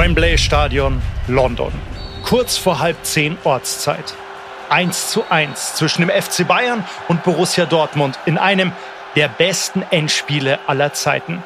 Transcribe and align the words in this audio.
Wembley 0.00 0.38
Stadion, 0.38 1.02
London. 1.28 1.70
Kurz 2.24 2.56
vor 2.56 2.80
halb 2.80 2.96
zehn 3.04 3.36
Ortszeit. 3.44 4.14
1 4.70 5.10
zu 5.10 5.24
1 5.28 5.74
zwischen 5.74 6.00
dem 6.00 6.08
FC 6.08 6.48
Bayern 6.48 6.86
und 7.08 7.22
Borussia 7.22 7.66
Dortmund 7.66 8.18
in 8.24 8.38
einem 8.38 8.72
der 9.14 9.28
besten 9.28 9.82
Endspiele 9.90 10.58
aller 10.66 10.94
Zeiten. 10.94 11.42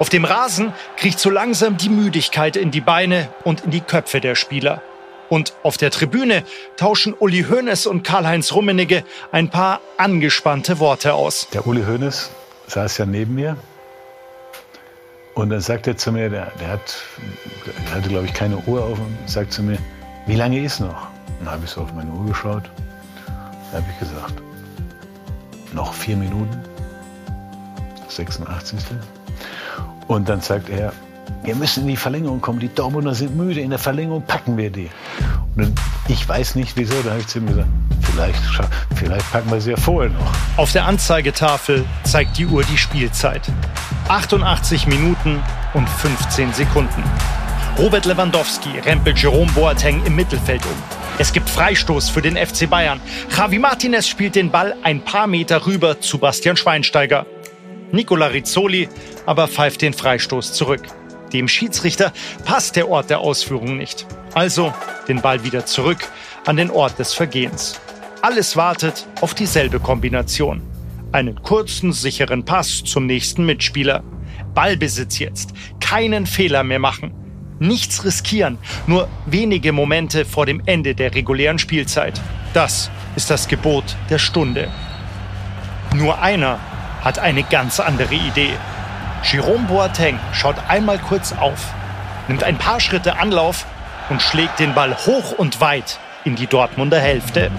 Auf 0.00 0.08
dem 0.08 0.24
Rasen 0.24 0.72
kriecht 0.96 1.20
so 1.20 1.30
langsam 1.30 1.76
die 1.76 1.88
Müdigkeit 1.88 2.56
in 2.56 2.72
die 2.72 2.80
Beine 2.80 3.28
und 3.44 3.60
in 3.60 3.70
die 3.70 3.82
Köpfe 3.82 4.20
der 4.20 4.34
Spieler. 4.34 4.82
Und 5.28 5.52
auf 5.62 5.76
der 5.76 5.92
Tribüne 5.92 6.42
tauschen 6.76 7.14
Uli 7.16 7.44
Hoeneß 7.48 7.86
und 7.86 8.02
Karl-Heinz 8.02 8.50
Rummenigge 8.50 9.04
ein 9.30 9.48
paar 9.48 9.80
angespannte 9.96 10.80
Worte 10.80 11.14
aus. 11.14 11.46
Der 11.54 11.64
Uli 11.68 11.84
Hoeneß 11.84 12.30
saß 12.66 12.98
ja 12.98 13.06
neben 13.06 13.36
mir 13.36 13.56
und 15.36 15.50
dann 15.50 15.60
sagt 15.60 15.86
er 15.86 15.98
zu 15.98 16.12
mir, 16.12 16.30
der, 16.30 16.50
der, 16.58 16.68
hat, 16.68 16.96
der 17.86 17.94
hatte, 17.94 18.08
glaube 18.08 18.24
ich, 18.24 18.32
keine 18.32 18.56
Uhr 18.56 18.82
auf 18.82 18.98
und 18.98 19.16
sagt 19.26 19.52
zu 19.52 19.62
mir, 19.62 19.78
wie 20.26 20.34
lange 20.34 20.58
ist 20.60 20.80
noch? 20.80 21.08
Dann 21.38 21.50
habe 21.50 21.64
ich 21.64 21.70
so 21.70 21.82
auf 21.82 21.92
meine 21.92 22.10
Uhr 22.10 22.24
geschaut. 22.24 22.70
Dann 23.26 23.82
habe 23.82 23.84
ich 23.92 23.98
gesagt, 23.98 24.42
noch 25.74 25.92
vier 25.92 26.16
Minuten. 26.16 26.58
86. 28.08 28.78
Und 30.08 30.26
dann 30.26 30.40
sagt 30.40 30.70
er, 30.70 30.94
wir 31.42 31.54
müssen 31.54 31.82
in 31.82 31.88
die 31.88 31.96
Verlängerung 31.96 32.40
kommen. 32.40 32.58
Die 32.58 32.72
Dortmunder 32.74 33.14
sind 33.14 33.36
müde. 33.36 33.60
In 33.60 33.70
der 33.70 33.78
Verlängerung 33.78 34.22
packen 34.22 34.56
wir 34.56 34.70
die. 34.70 34.90
Und 35.56 35.72
ich 36.08 36.28
weiß 36.28 36.54
nicht 36.56 36.76
wieso. 36.76 36.94
Da 37.02 37.10
habe 37.10 37.20
ich 37.20 37.26
zu 37.26 37.38
ihm 37.38 37.46
gesagt, 37.46 37.68
vielleicht, 38.02 38.42
vielleicht 38.94 39.32
packen 39.32 39.50
wir 39.50 39.60
sie 39.60 39.70
ja 39.70 39.76
vorher 39.76 40.10
noch. 40.10 40.32
Auf 40.56 40.72
der 40.72 40.86
Anzeigetafel 40.86 41.84
zeigt 42.04 42.38
die 42.38 42.46
Uhr 42.46 42.62
die 42.64 42.78
Spielzeit. 42.78 43.42
88 44.08 44.86
Minuten 44.86 45.40
und 45.74 45.88
15 45.88 46.52
Sekunden. 46.52 47.02
Robert 47.78 48.06
Lewandowski 48.06 48.78
rempelt 48.78 49.18
Jerome 49.18 49.52
Boateng 49.52 50.02
im 50.06 50.16
Mittelfeld 50.16 50.64
um. 50.64 50.82
Es 51.18 51.32
gibt 51.32 51.48
Freistoß 51.48 52.10
für 52.10 52.22
den 52.22 52.36
FC 52.36 52.68
Bayern. 52.68 53.00
Javi 53.34 53.58
Martinez 53.58 54.08
spielt 54.08 54.34
den 54.34 54.50
Ball 54.50 54.74
ein 54.82 55.02
paar 55.02 55.26
Meter 55.26 55.66
rüber 55.66 56.00
zu 56.00 56.18
Bastian 56.18 56.56
Schweinsteiger. 56.56 57.26
Nicola 57.92 58.26
Rizzoli 58.26 58.88
aber 59.26 59.48
pfeift 59.48 59.82
den 59.82 59.92
Freistoß 59.92 60.52
zurück. 60.52 60.82
Dem 61.32 61.48
Schiedsrichter 61.48 62.12
passt 62.44 62.76
der 62.76 62.88
Ort 62.88 63.10
der 63.10 63.20
Ausführung 63.20 63.76
nicht. 63.76 64.06
Also 64.34 64.72
den 65.08 65.20
Ball 65.20 65.44
wieder 65.44 65.66
zurück 65.66 66.08
an 66.46 66.56
den 66.56 66.70
Ort 66.70 66.98
des 66.98 67.14
Vergehens. 67.14 67.80
Alles 68.22 68.56
wartet 68.56 69.06
auf 69.20 69.34
dieselbe 69.34 69.80
Kombination. 69.80 70.62
Einen 71.12 71.42
kurzen, 71.42 71.92
sicheren 71.92 72.44
Pass 72.44 72.82
zum 72.84 73.06
nächsten 73.06 73.46
Mitspieler. 73.46 74.02
Ballbesitz 74.54 75.18
jetzt. 75.18 75.52
Keinen 75.80 76.26
Fehler 76.26 76.64
mehr 76.64 76.78
machen. 76.78 77.14
Nichts 77.58 78.04
riskieren. 78.04 78.58
Nur 78.86 79.08
wenige 79.26 79.72
Momente 79.72 80.24
vor 80.24 80.46
dem 80.46 80.62
Ende 80.66 80.94
der 80.94 81.14
regulären 81.14 81.58
Spielzeit. 81.58 82.20
Das 82.52 82.90
ist 83.16 83.30
das 83.30 83.48
Gebot 83.48 83.96
der 84.10 84.18
Stunde. 84.18 84.68
Nur 85.94 86.20
einer 86.20 86.58
hat 87.02 87.18
eine 87.18 87.42
ganz 87.44 87.80
andere 87.80 88.14
Idee. 88.14 88.50
Jerome 89.22 89.66
Boateng 89.66 90.18
schaut 90.32 90.56
einmal 90.68 90.98
kurz 90.98 91.32
auf, 91.32 91.74
nimmt 92.28 92.44
ein 92.44 92.58
paar 92.58 92.80
Schritte 92.80 93.18
Anlauf 93.18 93.66
und 94.08 94.22
schlägt 94.22 94.58
den 94.58 94.74
Ball 94.74 94.94
hoch 95.06 95.32
und 95.32 95.60
weit 95.60 95.98
in 96.24 96.36
die 96.36 96.46
Dortmunder 96.46 97.00
Hälfte. 97.00 97.50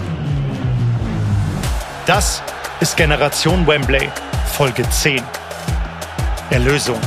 Das 2.05 2.41
ist 2.79 2.95
Generation 2.95 3.67
Wembley, 3.67 4.09
Folge 4.53 4.89
10. 4.89 5.21
Erlösung. 6.49 6.99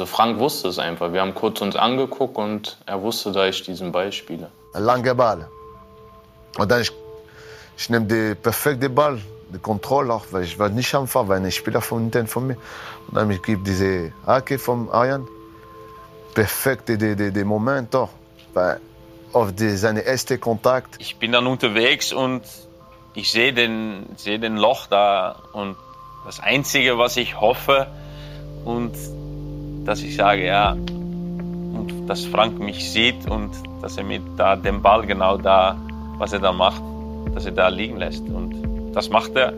Also 0.00 0.14
Frank 0.14 0.38
wusste 0.38 0.68
es 0.68 0.78
einfach. 0.78 1.12
Wir 1.12 1.20
haben 1.20 1.34
kurz 1.34 1.60
uns 1.60 1.76
angeguckt 1.76 2.38
und 2.38 2.78
er 2.86 3.02
wusste, 3.02 3.32
dass 3.32 3.50
ich 3.50 3.62
diesen 3.64 3.92
Ball 3.92 4.10
spiele. 4.12 4.48
Ein 4.72 4.84
langer 4.84 5.14
Ball. 5.14 5.46
Und 6.56 6.70
dann 6.70 6.80
ich, 6.80 6.90
ich 7.76 7.90
nehme 7.90 8.06
den 8.06 8.34
perfekten 8.34 8.94
Ball 8.94 9.20
die 9.52 9.58
Kontrolle 9.58 10.14
auch, 10.14 10.24
weil 10.30 10.44
ich 10.44 10.58
war 10.58 10.70
nicht 10.70 10.94
einfach, 10.94 11.28
weil 11.28 11.44
ein 11.44 11.52
Spieler 11.52 11.82
von 11.82 12.00
hinten 12.00 12.26
von 12.28 12.46
mir. 12.46 12.56
Und 13.08 13.14
dann 13.14 13.30
ich 13.30 13.42
gebe 13.42 13.62
diese 13.62 14.14
Hacke 14.24 14.58
vom 14.58 14.88
Arjan. 14.88 15.28
Perfekt, 16.32 16.88
der, 16.88 16.96
der, 16.96 17.30
der 17.30 17.44
Moment 17.44 17.92
doch. 17.92 18.08
Weil 18.54 18.80
auf 19.34 19.52
die, 19.54 19.76
seine 19.76 20.00
erste 20.00 20.38
Kontakt. 20.38 20.96
Ich 20.98 21.16
bin 21.16 21.30
dann 21.32 21.46
unterwegs 21.46 22.10
und 22.10 22.40
ich 23.12 23.30
sehe 23.30 23.52
den, 23.52 24.06
sehe 24.16 24.38
den 24.38 24.56
Loch 24.56 24.86
da 24.86 25.42
und 25.52 25.76
das 26.24 26.40
Einzige, 26.40 26.96
was 26.96 27.18
ich 27.18 27.38
hoffe 27.38 27.86
und 28.64 28.94
dass 29.90 30.04
ich 30.04 30.14
sage, 30.14 30.46
ja, 30.46 30.70
und 30.70 32.06
dass 32.06 32.24
Frank 32.24 32.60
mich 32.60 32.88
sieht 32.92 33.28
und 33.28 33.50
dass 33.82 33.96
er 33.96 34.04
mit 34.04 34.22
da 34.36 34.54
den 34.54 34.80
Ball 34.82 35.04
genau 35.04 35.36
da, 35.36 35.76
was 36.16 36.32
er 36.32 36.38
da 36.38 36.52
macht, 36.52 36.80
dass 37.34 37.44
er 37.44 37.50
da 37.50 37.66
liegen 37.66 37.96
lässt. 37.96 38.22
Und 38.28 38.54
das 38.94 39.10
macht 39.10 39.34
er. 39.34 39.52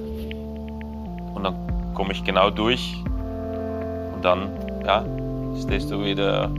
Und 1.35 1.45
dann 1.45 1.55
komme 1.93 2.13
ich 2.13 2.25
genau 2.25 2.49
durch. 2.49 2.97
Und 4.15 4.25
dann, 4.25 4.49
ja, 4.87 5.05
stehst 5.61 5.91
du 5.91 6.03
wieder 6.03 6.51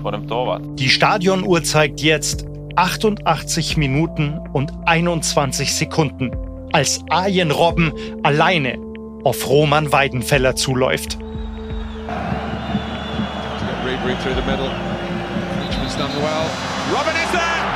vor 0.00 0.12
dem 0.12 0.26
Torwart. 0.26 0.62
Die 0.76 0.88
Stadionuhr 0.88 1.62
zeigt 1.62 2.00
jetzt 2.00 2.46
88 2.76 3.76
Minuten 3.76 4.40
und 4.54 4.72
21 4.86 5.74
Sekunden, 5.74 6.30
als 6.72 7.04
Arjen 7.10 7.50
Robben 7.50 7.92
alleine 8.22 8.78
auf 9.22 9.46
Roman 9.50 9.92
Weidenfeller 9.92 10.56
zuläuft. 10.56 11.18
Robin 16.92 17.16
is 17.16 17.30
there! 17.32 17.66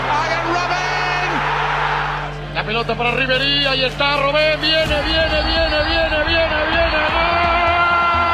La 2.55 2.63
pelota 2.65 2.95
para 2.95 3.11
Riverí, 3.11 3.67
ahí 3.67 3.83
está 3.83 4.17
Robén, 4.17 4.61
viene, 4.61 5.03
viene, 5.03 5.43
viene, 5.43 5.83
viene, 5.91 6.25
viene, 6.29 6.59
viene, 6.71 7.01
gol! 7.17 8.31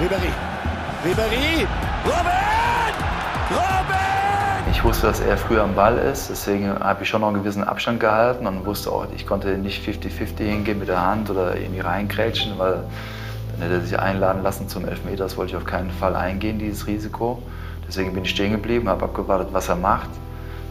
Ribery, 0.00 0.32
Ribery, 1.04 1.66
Robin! 2.04 2.94
Robin! 3.50 4.72
Ich 4.72 4.82
wusste, 4.82 5.06
dass 5.06 5.20
er 5.20 5.38
früher 5.38 5.62
am 5.62 5.76
Ball 5.76 5.98
ist, 5.98 6.30
deswegen 6.30 6.80
habe 6.80 7.04
ich 7.04 7.08
schon 7.08 7.20
noch 7.20 7.28
einen 7.28 7.38
gewissen 7.38 7.62
Abstand 7.62 8.00
gehalten 8.00 8.48
und 8.48 8.66
wusste 8.66 8.90
auch, 8.90 9.06
ich 9.14 9.24
konnte 9.24 9.56
nicht 9.56 9.86
50-50 9.86 10.38
hingehen 10.38 10.80
mit 10.80 10.88
der 10.88 11.00
Hand 11.00 11.30
oder 11.30 11.54
irgendwie 11.56 11.80
reinkrätschen, 11.80 12.58
weil 12.58 12.82
hätte 13.60 13.74
er 13.74 13.80
sich 13.80 13.98
einladen 13.98 14.42
lassen 14.42 14.68
zum 14.68 14.86
Elfmeter. 14.86 15.24
Das 15.24 15.36
wollte 15.36 15.52
ich 15.52 15.56
auf 15.56 15.64
keinen 15.64 15.90
Fall 15.90 16.16
eingehen, 16.16 16.58
dieses 16.58 16.86
Risiko. 16.86 17.42
Deswegen 17.86 18.12
bin 18.12 18.24
ich 18.24 18.30
stehen 18.30 18.52
geblieben, 18.52 18.88
habe 18.88 19.04
abgewartet, 19.04 19.48
was 19.52 19.68
er 19.68 19.76
macht 19.76 20.10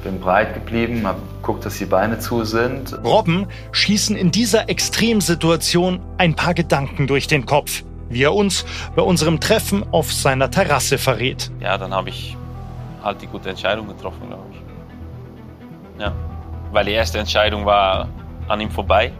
bin 0.05 0.19
breit 0.19 0.53
geblieben, 0.53 1.05
habe 1.05 1.19
geguckt, 1.41 1.65
dass 1.65 1.77
die 1.79 1.85
Beine 1.85 2.19
zu 2.19 2.45
sind. 2.45 2.97
Robben 3.03 3.47
schießen 3.73 4.15
in 4.15 4.31
dieser 4.31 4.69
Extremsituation 4.69 5.99
ein 6.17 6.35
paar 6.35 6.53
Gedanken 6.53 7.07
durch 7.07 7.27
den 7.27 7.45
Kopf, 7.45 7.83
wie 8.09 8.23
er 8.23 8.33
uns 8.33 8.65
bei 8.95 9.01
unserem 9.01 9.39
Treffen 9.39 9.83
auf 9.91 10.13
seiner 10.13 10.49
Terrasse 10.49 10.97
verrät. 10.97 11.51
Ja, 11.59 11.77
dann 11.77 11.93
habe 11.93 12.09
ich 12.09 12.37
halt 13.03 13.21
die 13.21 13.27
gute 13.27 13.49
Entscheidung 13.49 13.87
getroffen, 13.87 14.27
glaube 14.27 14.43
ich. 14.51 16.01
Ja, 16.01 16.13
weil 16.71 16.85
die 16.85 16.91
erste 16.91 17.17
Entscheidung 17.17 17.65
war 17.65 18.07
an 18.47 18.61
ihm 18.61 18.69
vorbei. 18.69 19.11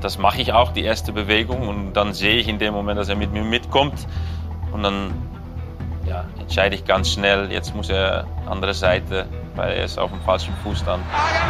Das 0.00 0.18
mache 0.18 0.40
ich 0.40 0.52
auch, 0.52 0.72
die 0.72 0.84
erste 0.84 1.12
Bewegung. 1.12 1.68
Und 1.68 1.92
dann 1.94 2.12
sehe 2.12 2.36
ich 2.36 2.48
in 2.48 2.58
dem 2.58 2.74
Moment, 2.74 2.98
dass 2.98 3.08
er 3.08 3.16
mit 3.16 3.32
mir 3.32 3.42
mitkommt. 3.42 4.06
Und 4.72 4.82
dann 4.82 5.12
ja, 6.06 6.24
entscheide 6.38 6.74
ich 6.74 6.84
ganz 6.84 7.12
schnell, 7.12 7.50
jetzt 7.50 7.74
muss 7.74 7.90
er 7.90 8.26
andere 8.46 8.74
Seite 8.74 9.26
weil 9.58 9.72
er 9.72 9.84
ist 9.84 9.98
auf 9.98 10.10
dem 10.10 10.20
falschen 10.20 10.54
Fuß 10.62 10.84
dann. 10.84 11.00
Arjen 11.12 11.48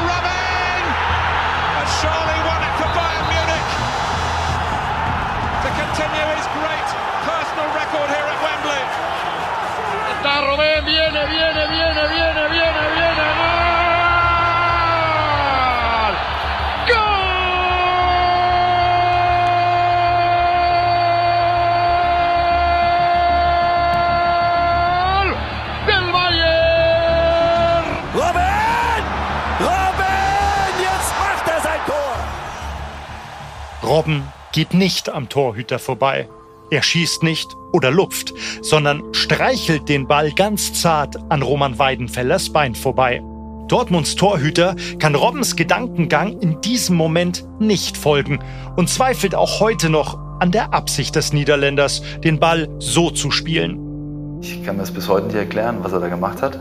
Robben 33.88 34.22
geht 34.52 34.74
nicht 34.74 35.08
am 35.08 35.30
Torhüter 35.30 35.78
vorbei. 35.78 36.28
Er 36.70 36.82
schießt 36.82 37.22
nicht 37.22 37.48
oder 37.72 37.90
lupft, 37.90 38.34
sondern 38.60 39.02
streichelt 39.14 39.88
den 39.88 40.06
Ball 40.06 40.30
ganz 40.32 40.74
zart 40.74 41.16
an 41.30 41.40
Roman 41.40 41.78
Weidenfellers 41.78 42.52
Bein 42.52 42.74
vorbei. 42.74 43.22
Dortmunds 43.66 44.14
Torhüter 44.14 44.76
kann 44.98 45.14
Robbens 45.14 45.56
Gedankengang 45.56 46.38
in 46.40 46.60
diesem 46.60 46.96
Moment 46.96 47.46
nicht 47.58 47.96
folgen 47.96 48.40
und 48.76 48.90
zweifelt 48.90 49.34
auch 49.34 49.60
heute 49.60 49.88
noch 49.88 50.18
an 50.38 50.52
der 50.52 50.74
Absicht 50.74 51.16
des 51.16 51.32
Niederländers, 51.32 52.02
den 52.22 52.38
Ball 52.38 52.68
so 52.78 53.10
zu 53.10 53.30
spielen. 53.30 54.38
Ich 54.42 54.64
kann 54.64 54.76
mir 54.76 54.82
das 54.82 54.92
bis 54.92 55.08
heute 55.08 55.28
nicht 55.28 55.36
erklären, 55.36 55.78
was 55.80 55.92
er 55.92 56.00
da 56.00 56.08
gemacht 56.08 56.42
hat. 56.42 56.60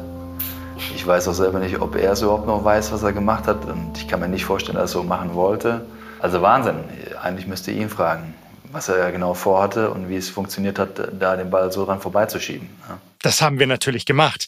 Ich 0.96 1.06
weiß 1.06 1.28
auch 1.28 1.34
selber 1.34 1.60
nicht, 1.60 1.82
ob 1.82 1.96
er 1.98 2.14
es 2.14 2.22
überhaupt 2.22 2.48
noch 2.48 2.64
weiß, 2.64 2.94
was 2.94 3.04
er 3.04 3.12
gemacht 3.12 3.48
hat. 3.48 3.66
Und 3.66 3.98
ich 3.98 4.08
kann 4.08 4.22
mir 4.22 4.30
nicht 4.30 4.46
vorstellen, 4.46 4.76
dass 4.76 4.84
er 4.84 4.86
es 4.86 4.92
so 4.92 5.04
machen 5.04 5.34
wollte. 5.34 5.86
Also 6.20 6.42
Wahnsinn. 6.42 6.84
Eigentlich 7.22 7.48
müsste 7.48 7.72
ich 7.72 7.78
ihn 7.78 7.90
fragen, 7.90 8.34
was 8.72 8.90
er 8.90 9.12
genau 9.12 9.34
vorhatte 9.34 9.90
und 9.90 10.10
wie 10.10 10.16
es 10.16 10.30
funktioniert 10.30 10.80
hat, 10.80 10.90
da 11.20 11.36
den 11.36 11.50
Ball 11.50 11.72
so 11.72 11.86
dran 11.86 12.02
vorbeizuschieben. 12.02 12.70
Ja. 12.88 13.00
Das 13.22 13.42
haben 13.42 13.60
wir 13.60 13.68
natürlich 13.68 14.06
gemacht. 14.06 14.48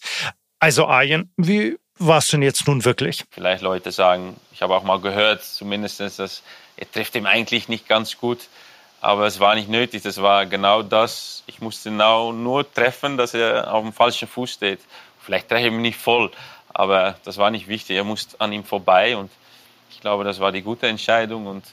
Also 0.60 0.88
Arjen, 0.88 1.32
wie 1.38 1.78
war 1.98 2.20
es 2.20 2.28
denn 2.28 2.42
jetzt 2.42 2.68
nun 2.68 2.86
wirklich? 2.86 3.26
Vielleicht 3.32 3.62
Leute 3.62 3.92
sagen, 3.92 4.38
ich 4.52 4.62
habe 4.62 4.76
auch 4.76 4.84
mal 4.84 5.00
gehört, 5.00 5.44
zumindest, 5.44 6.00
dass 6.00 6.44
er 6.78 6.92
trifft 6.92 7.16
ihm 7.16 7.26
eigentlich 7.26 7.68
nicht 7.68 7.88
ganz 7.88 8.18
gut. 8.18 8.48
Aber 9.02 9.26
es 9.28 9.40
war 9.40 9.56
nicht 9.56 9.70
nötig. 9.70 10.04
Das 10.04 10.22
war 10.22 10.46
genau 10.46 10.82
das. 10.84 11.44
Ich 11.48 11.62
musste 11.62 11.90
genau 11.90 12.34
nur 12.34 12.70
treffen, 12.72 13.18
dass 13.18 13.34
er 13.34 13.74
auf 13.74 13.84
dem 13.84 13.94
falschen 13.94 14.28
Fuß 14.28 14.52
steht. 14.52 14.80
Vielleicht 15.22 15.48
treffe 15.48 15.68
ich 15.68 15.74
ihn 15.74 15.82
nicht 15.82 16.00
voll, 16.00 16.32
aber 16.74 17.16
das 17.24 17.38
war 17.38 17.52
nicht 17.52 17.68
wichtig. 17.68 17.96
Er 17.96 18.04
musste 18.04 18.40
an 18.42 18.52
ihm 18.52 18.64
vorbei 18.64 19.16
und 19.16 19.30
ich 19.90 20.02
glaube, 20.02 20.24
das 20.24 20.40
war 20.40 20.52
die 20.52 20.62
gute 20.62 20.88
Entscheidung. 20.88 21.48
Und 21.48 21.66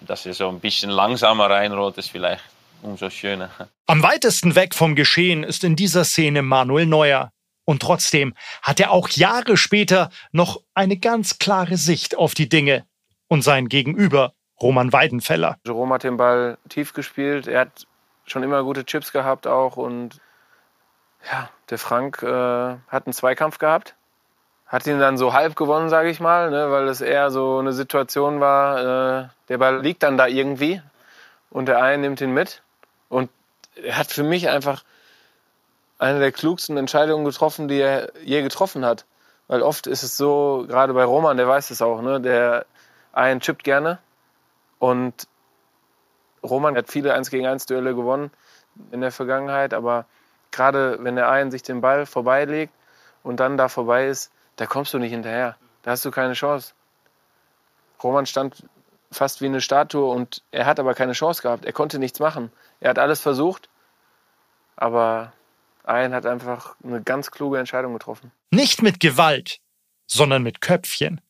dass 0.00 0.26
er 0.26 0.34
so 0.34 0.48
ein 0.48 0.60
bisschen 0.60 0.90
langsamer 0.90 1.50
reinrollt, 1.50 1.98
ist 1.98 2.10
vielleicht 2.10 2.42
umso 2.82 3.10
schöner. 3.10 3.50
Am 3.86 4.02
weitesten 4.02 4.54
weg 4.54 4.74
vom 4.74 4.94
Geschehen 4.94 5.42
ist 5.42 5.64
in 5.64 5.76
dieser 5.76 6.04
Szene 6.04 6.42
Manuel 6.42 6.86
Neuer. 6.86 7.30
Und 7.64 7.80
trotzdem 7.80 8.34
hat 8.62 8.78
er 8.78 8.90
auch 8.90 9.08
Jahre 9.08 9.56
später 9.56 10.10
noch 10.32 10.60
eine 10.74 10.98
ganz 10.98 11.38
klare 11.38 11.78
Sicht 11.78 12.16
auf 12.16 12.34
die 12.34 12.48
Dinge 12.48 12.84
und 13.28 13.42
sein 13.42 13.68
Gegenüber, 13.68 14.34
Roman 14.60 14.92
Weidenfeller. 14.92 15.56
Jerome 15.66 15.94
hat 15.94 16.04
den 16.04 16.18
Ball 16.18 16.58
tief 16.68 16.92
gespielt, 16.92 17.46
er 17.46 17.60
hat 17.60 17.86
schon 18.26 18.42
immer 18.42 18.62
gute 18.62 18.84
Chips 18.84 19.12
gehabt 19.12 19.46
auch 19.46 19.76
und 19.76 20.20
ja, 21.30 21.48
der 21.70 21.78
Frank 21.78 22.22
äh, 22.22 22.26
hat 22.26 23.06
einen 23.06 23.14
Zweikampf 23.14 23.58
gehabt, 23.58 23.96
hat 24.74 24.88
ihn 24.88 24.98
dann 24.98 25.16
so 25.16 25.32
halb 25.32 25.54
gewonnen, 25.54 25.88
sage 25.88 26.10
ich 26.10 26.18
mal, 26.18 26.50
ne, 26.50 26.68
weil 26.68 26.88
es 26.88 27.00
eher 27.00 27.30
so 27.30 27.58
eine 27.58 27.72
Situation 27.72 28.40
war, 28.40 29.22
äh, 29.22 29.28
der 29.48 29.58
Ball 29.58 29.80
liegt 29.80 30.02
dann 30.02 30.18
da 30.18 30.26
irgendwie 30.26 30.82
und 31.50 31.66
der 31.66 31.80
eine 31.80 31.98
nimmt 31.98 32.20
ihn 32.20 32.32
mit 32.34 32.60
und 33.08 33.30
er 33.76 33.98
hat 33.98 34.08
für 34.08 34.24
mich 34.24 34.48
einfach 34.48 34.82
eine 36.00 36.18
der 36.18 36.32
klugsten 36.32 36.76
Entscheidungen 36.76 37.24
getroffen, 37.24 37.68
die 37.68 37.78
er 37.78 38.10
je 38.24 38.42
getroffen 38.42 38.84
hat. 38.84 39.04
Weil 39.46 39.62
oft 39.62 39.86
ist 39.86 40.02
es 40.02 40.16
so, 40.16 40.64
gerade 40.66 40.92
bei 40.92 41.04
Roman, 41.04 41.36
der 41.36 41.46
weiß 41.46 41.70
es 41.70 41.80
auch, 41.80 42.02
ne, 42.02 42.20
der 42.20 42.66
einen 43.12 43.38
chippt 43.38 43.62
gerne 43.62 44.00
und 44.80 45.28
Roman 46.42 46.76
hat 46.76 46.88
viele 46.90 47.14
1 47.14 47.30
gegen 47.30 47.46
1 47.46 47.66
Duelle 47.66 47.94
gewonnen 47.94 48.32
in 48.90 49.02
der 49.02 49.12
Vergangenheit, 49.12 49.72
aber 49.72 50.06
gerade 50.50 50.98
wenn 51.00 51.14
der 51.14 51.30
einen 51.30 51.52
sich 51.52 51.62
den 51.62 51.80
Ball 51.80 52.06
vorbeilegt 52.06 52.74
und 53.22 53.38
dann 53.38 53.56
da 53.56 53.68
vorbei 53.68 54.08
ist, 54.08 54.32
da 54.56 54.66
kommst 54.66 54.94
du 54.94 54.98
nicht 54.98 55.10
hinterher. 55.10 55.56
Da 55.82 55.92
hast 55.92 56.04
du 56.04 56.10
keine 56.10 56.34
Chance. 56.34 56.72
Roman 58.02 58.26
stand 58.26 58.64
fast 59.10 59.40
wie 59.40 59.46
eine 59.46 59.60
Statue 59.60 60.06
und 60.06 60.42
er 60.50 60.66
hat 60.66 60.80
aber 60.80 60.94
keine 60.94 61.12
Chance 61.12 61.42
gehabt. 61.42 61.64
Er 61.64 61.72
konnte 61.72 61.98
nichts 61.98 62.18
machen. 62.18 62.50
Er 62.80 62.90
hat 62.90 62.98
alles 62.98 63.20
versucht, 63.20 63.68
aber 64.76 65.32
ein 65.84 66.12
hat 66.12 66.26
einfach 66.26 66.76
eine 66.82 67.02
ganz 67.02 67.30
kluge 67.30 67.58
Entscheidung 67.58 67.92
getroffen. 67.92 68.32
Nicht 68.50 68.82
mit 68.82 69.00
Gewalt, 69.00 69.60
sondern 70.06 70.42
mit 70.42 70.60
Köpfchen. 70.60 71.20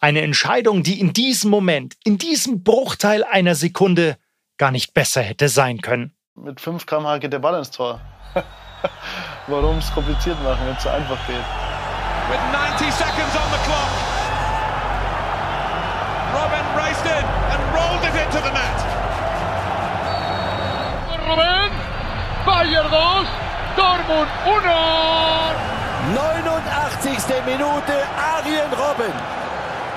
Eine 0.00 0.20
Entscheidung, 0.20 0.82
die 0.82 1.00
in 1.00 1.12
diesem 1.12 1.50
Moment, 1.50 1.96
in 2.04 2.18
diesem 2.18 2.62
Bruchteil 2.62 3.24
einer 3.24 3.54
Sekunde 3.54 4.18
gar 4.58 4.70
nicht 4.70 4.92
besser 4.92 5.22
hätte 5.22 5.48
sein 5.48 5.80
können. 5.80 6.14
Mit 6.34 6.60
5 6.60 6.84
km/h 6.84 7.18
geht 7.18 7.32
der 7.32 7.38
Ball 7.38 7.58
ins 7.58 7.70
Tor. 7.70 8.00
Warum 9.46 9.78
es 9.78 9.90
kompliziert 9.92 10.42
machen, 10.42 10.66
wenn 10.66 10.76
es 10.76 10.82
so 10.82 10.88
einfach 10.90 11.26
geht? 11.26 11.69
With 12.30 12.44
90 12.52 12.90
seconds 12.94 13.34
on 13.34 13.48
the 13.50 13.60
clock. 13.66 13.92
Robin 16.38 16.64
raced 16.78 17.06
in 17.06 17.24
and 17.52 17.60
rolled 17.74 18.04
it 18.06 18.14
into 18.22 18.38
the 18.38 18.52
net. 18.54 18.78
Robin, 21.26 21.70
Bayern 22.46 22.88
2, 22.88 23.26
Dortmund 23.76 24.30
1. 24.46 25.70
89. 26.14 27.44
Minute, 27.46 27.96
Arjen 28.16 28.72
Robben 28.72 29.12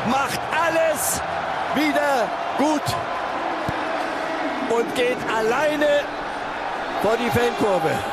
macht 0.10 0.40
alles 0.52 1.22
wieder 1.76 2.28
gut 2.58 2.82
und 4.70 4.96
geht 4.96 5.18
alleine 5.30 6.02
vor 7.02 7.18
die 7.18 7.30
Fankurve. 7.30 8.13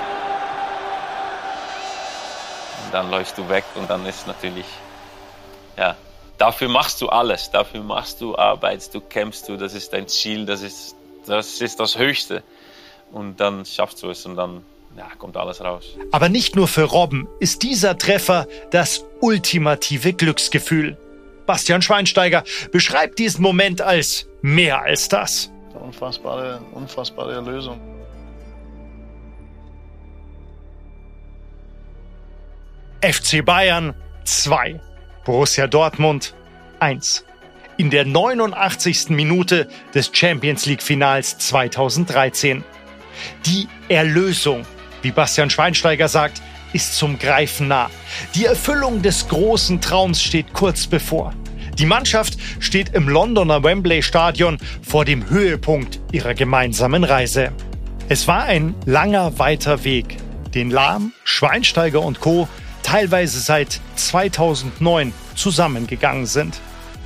Dann 2.92 3.10
läufst 3.10 3.38
du 3.38 3.48
weg 3.48 3.64
und 3.74 3.88
dann 3.88 4.04
ist 4.06 4.26
natürlich, 4.26 4.66
ja, 5.76 5.96
dafür 6.38 6.68
machst 6.68 7.00
du 7.00 7.08
alles. 7.08 7.50
Dafür 7.50 7.82
machst 7.82 8.20
du, 8.20 8.36
arbeitest 8.36 8.94
du, 8.94 9.00
kämpfst 9.00 9.48
du, 9.48 9.56
das 9.56 9.74
ist 9.74 9.92
dein 9.92 10.08
Ziel, 10.08 10.46
das 10.46 10.62
ist 10.62 10.96
das, 11.26 11.60
ist 11.60 11.78
das 11.78 11.98
Höchste. 11.98 12.42
Und 13.12 13.40
dann 13.40 13.64
schaffst 13.64 14.02
du 14.02 14.10
es 14.10 14.24
und 14.26 14.36
dann 14.36 14.64
ja, 14.96 15.06
kommt 15.18 15.36
alles 15.36 15.60
raus. 15.60 15.96
Aber 16.10 16.28
nicht 16.28 16.56
nur 16.56 16.68
für 16.68 16.84
Robben 16.84 17.28
ist 17.38 17.62
dieser 17.62 17.96
Treffer 17.98 18.46
das 18.70 19.04
ultimative 19.20 20.12
Glücksgefühl. 20.12 20.96
Bastian 21.46 21.82
Schweinsteiger 21.82 22.44
beschreibt 22.72 23.18
diesen 23.18 23.42
Moment 23.42 23.82
als 23.82 24.26
mehr 24.42 24.82
als 24.82 25.08
das. 25.08 25.50
Eine 25.70 25.84
unfassbare, 25.84 26.60
unfassbare 26.72 27.34
Erlösung. 27.34 27.80
FC 33.02 33.42
Bayern 33.42 33.94
2, 34.24 34.78
Borussia 35.24 35.66
Dortmund 35.66 36.34
1. 36.80 37.24
In 37.78 37.88
der 37.88 38.04
89. 38.04 39.08
Minute 39.08 39.68
des 39.94 40.10
Champions 40.12 40.66
League 40.66 40.82
Finals 40.82 41.38
2013. 41.38 42.62
Die 43.46 43.68
Erlösung, 43.88 44.66
wie 45.00 45.12
Bastian 45.12 45.48
Schweinsteiger 45.48 46.08
sagt, 46.08 46.42
ist 46.74 46.94
zum 46.94 47.18
Greifen 47.18 47.68
nah. 47.68 47.88
Die 48.34 48.44
Erfüllung 48.44 49.00
des 49.00 49.28
großen 49.28 49.80
Traums 49.80 50.22
steht 50.22 50.52
kurz 50.52 50.86
bevor. 50.86 51.32
Die 51.78 51.86
Mannschaft 51.86 52.36
steht 52.58 52.94
im 52.94 53.08
Londoner 53.08 53.64
Wembley 53.64 54.02
Stadion 54.02 54.58
vor 54.86 55.06
dem 55.06 55.30
Höhepunkt 55.30 56.00
ihrer 56.12 56.34
gemeinsamen 56.34 57.04
Reise. 57.04 57.52
Es 58.10 58.28
war 58.28 58.42
ein 58.42 58.74
langer, 58.84 59.38
weiter 59.38 59.84
Weg, 59.84 60.18
den 60.54 60.68
Lahm, 60.70 61.12
Schweinsteiger 61.24 62.02
und 62.02 62.20
Co. 62.20 62.46
teilweise 62.90 63.38
seit 63.38 63.80
2009 63.94 65.12
zusammengegangen 65.36 66.26
sind. 66.26 66.60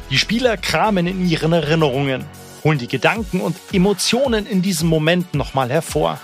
Die 0.08 0.16
Spieler 0.16 0.56
kramen 0.56 1.06
in 1.06 1.28
ihren 1.28 1.52
Erinnerungen, 1.52 2.24
holen 2.64 2.78
die 2.78 2.88
Gedanken 2.88 3.42
und 3.42 3.54
Emotionen 3.70 4.46
in 4.46 4.62
diesem 4.62 4.88
Moment 4.88 5.34
nochmal 5.34 5.68
hervor. 5.68 6.18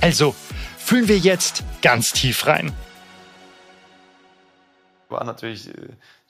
Also 0.00 0.34
fühlen 0.78 1.06
wir 1.06 1.18
jetzt 1.18 1.62
ganz 1.80 2.12
tief 2.12 2.48
rein. 2.48 2.72
War 5.08 5.22
natürlich 5.22 5.68
äh, 5.68 5.72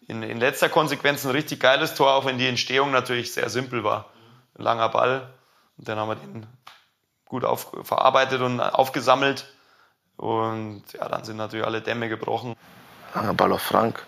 in, 0.06 0.23
in 0.23 0.38
letzter 0.38 0.68
Konsequenz 0.68 1.25
ein 1.25 1.30
richtig 1.30 1.59
geiles 1.59 1.94
Tor, 1.94 2.12
auch 2.12 2.26
wenn 2.26 2.37
die 2.37 2.49
Entstehung 2.49 2.90
natürlich 2.90 3.32
sehr 3.32 3.49
simpel 3.49 3.82
war. 3.82 4.11
Ein 4.59 4.64
langer 4.64 4.90
Ball. 4.90 5.32
Und 5.78 5.88
dann 5.88 5.99
haben 5.99 6.09
wir 6.09 6.16
den 6.16 6.47
gut 7.25 7.47
auf, 7.47 7.73
verarbeitet 7.82 8.42
und 8.42 8.61
aufgesammelt. 8.61 9.47
Und 10.16 10.85
ja, 10.92 11.09
dann 11.09 11.25
sind 11.25 11.37
natürlich 11.37 11.66
alle 11.66 11.81
Dämme 11.81 12.09
gebrochen. 12.09 12.54
Langer 13.14 13.35
Ball 13.35 13.52
auf 13.52 13.62
Frank. 13.62 14.04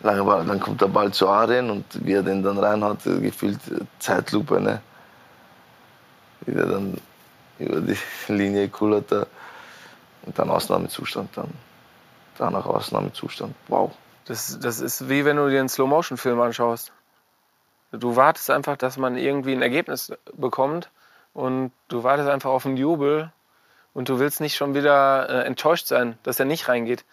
Langer 0.00 0.24
Ball, 0.24 0.44
dann 0.44 0.60
kommt 0.60 0.80
der 0.80 0.88
Ball 0.88 1.12
zu 1.12 1.28
Arjen 1.28 1.70
und 1.70 1.84
wie 2.04 2.12
er 2.12 2.22
den 2.22 2.42
dann 2.42 2.58
reinhaut, 2.58 3.04
gefühlt 3.04 3.58
Zeitlupe. 3.98 4.60
Ne? 4.60 4.80
Wie 6.42 6.52
der 6.52 6.66
dann 6.66 7.00
über 7.58 7.80
die 7.80 7.98
Linie 8.32 8.68
kullert. 8.68 9.12
Und 9.12 10.38
dann 10.38 10.50
Ausnahmezustand. 10.50 11.36
Dann 11.36 11.52
danach 12.38 12.66
Ausnahmezustand. 12.66 13.54
Wow. 13.68 13.92
Das, 14.26 14.58
das 14.60 14.80
ist 14.80 15.08
wie 15.08 15.24
wenn 15.24 15.36
du 15.36 15.48
dir 15.48 15.60
einen 15.60 15.68
Slow-Motion-Film 15.68 16.40
anschaust. 16.40 16.92
Du 17.92 18.16
wartest 18.16 18.50
einfach, 18.50 18.76
dass 18.76 18.96
man 18.96 19.16
irgendwie 19.16 19.52
ein 19.52 19.62
Ergebnis 19.62 20.12
bekommt 20.34 20.90
und 21.32 21.70
du 21.88 22.02
wartest 22.02 22.28
einfach 22.28 22.50
auf 22.50 22.66
einen 22.66 22.76
Jubel 22.76 23.32
und 23.96 24.10
du 24.10 24.18
willst 24.18 24.42
nicht 24.42 24.56
schon 24.56 24.74
wieder 24.74 25.26
äh, 25.26 25.46
enttäuscht 25.46 25.86
sein, 25.86 26.18
dass 26.22 26.38
er 26.38 26.44
nicht 26.44 26.68
reingeht. 26.68 27.06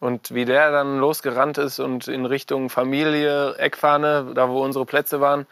Und 0.00 0.34
wie 0.34 0.44
der 0.44 0.70
dann 0.70 0.98
losgerannt 0.98 1.56
ist 1.56 1.78
und 1.78 2.08
in 2.08 2.26
Richtung 2.26 2.68
Familie, 2.68 3.54
Eckfahne, 3.56 4.32
da 4.34 4.50
wo 4.50 4.62
unsere 4.62 4.84
Plätze 4.84 5.22
waren, 5.22 5.46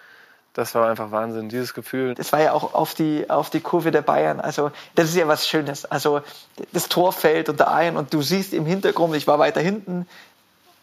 das 0.53 0.75
war 0.75 0.91
einfach 0.91 1.11
Wahnsinn, 1.11 1.49
dieses 1.49 1.73
Gefühl. 1.73 2.15
Das 2.15 2.33
war 2.33 2.43
ja 2.43 2.53
auch 2.53 2.75
auf 2.75 2.93
die, 2.95 3.31
auf 3.31 3.49
die 3.49 3.61
Kurve 3.61 3.93
der 3.93 4.03
Bayern. 4.03 4.41
Also, 4.41 4.71
das 4.95 5.09
ist 5.09 5.17
ja 5.17 5.27
was 5.27 5.49
Schönes. 5.49 5.87
Also, 5.87 6.21
das 6.73 6.91
Tor 6.91 7.13
fällt 7.13 7.49
unter 7.49 7.71
ein 7.71 7.97
und 7.97 8.13
du 8.13 8.21
siehst 8.21 8.53
im 8.53 8.67
Hintergrund, 8.67 9.17
ich 9.17 9.27
war 9.27 9.39
weiter 9.39 9.63
hinten, 9.63 10.07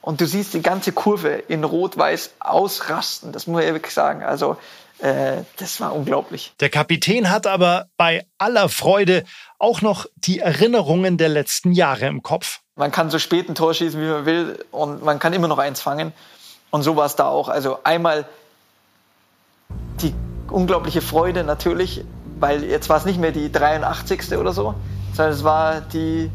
und 0.01 0.20
du 0.22 0.25
siehst 0.25 0.54
die 0.56 0.62
ganze 0.62 0.94
Kurve 0.94 1.30
in 1.30 1.63
Rot-Weiß 1.63 2.36
ausrasten. 2.39 3.32
Das 3.32 3.46
muss 3.46 3.63
ich 3.63 3.72
wirklich 3.72 3.94
sagen. 3.94 4.24
Also, 4.24 4.58
äh, 5.00 5.44
das 5.58 5.80
war 5.82 5.94
unglaublich. 5.94 6.54
Der 6.60 6.70
Kapitän 6.70 7.30
hat 7.30 7.48
aber 7.48 7.88
bei 7.98 8.25
aller 8.38 8.70
Freude 8.70 9.24
auch 9.60 9.82
noch 9.82 10.06
die 10.16 10.40
Erinnerungen 10.40 11.18
der 11.18 11.30
letzten 11.30 11.72
Jahre 11.72 12.06
im 12.06 12.24
Kopf. 12.24 12.60
Man 12.75 12.92
kann 12.92 13.10
so 13.10 13.20
spät 13.20 13.50
ein 13.50 13.56
Tor 13.56 13.74
schießen, 13.74 14.02
wie 14.02 14.06
man 14.06 14.25
will, 14.25 14.66
und 14.72 15.04
man 15.04 15.20
kann 15.20 15.34
immer 15.34 15.48
noch 15.48 15.60
eins 15.60 15.82
fangen. 15.82 16.14
Und 16.72 16.84
so 16.84 16.96
war 16.96 17.06
es 17.06 17.16
da 17.16 17.28
auch. 17.28 17.48
Also 17.48 17.80
einmal 17.84 18.25
die 20.02 20.14
unglaubliche 20.50 21.02
Freude 21.02 21.44
natürlich, 21.44 22.04
weil 22.40 22.64
jetzt 22.64 22.90
war 22.90 22.98
es 22.98 23.06
nicht 23.06 23.20
mehr 23.20 23.32
die 23.32 23.52
83. 23.52 24.38
oder 24.38 24.52
so, 24.52 24.75
sondern 25.14 25.34
es 25.34 25.44
war 25.44 25.82
die 25.82 26.30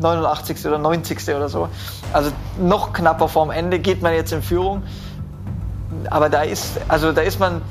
89. 0.00 0.64
oder 0.66 0.78
90. 0.78 1.28
oder 1.34 1.48
so. 1.48 1.68
Also 2.12 2.32
noch 2.58 2.92
knapper 2.92 3.28
vorm 3.28 3.50
Ende 3.50 3.78
geht 3.78 4.02
man 4.02 4.14
jetzt 4.14 4.32
in 4.32 4.42
Führung. 4.42 4.82
Aber 6.10 6.28
da 6.28 6.42
ist, 6.42 6.80
also 6.88 7.12
da 7.12 7.20
ist 7.20 7.38
man, 7.38 7.62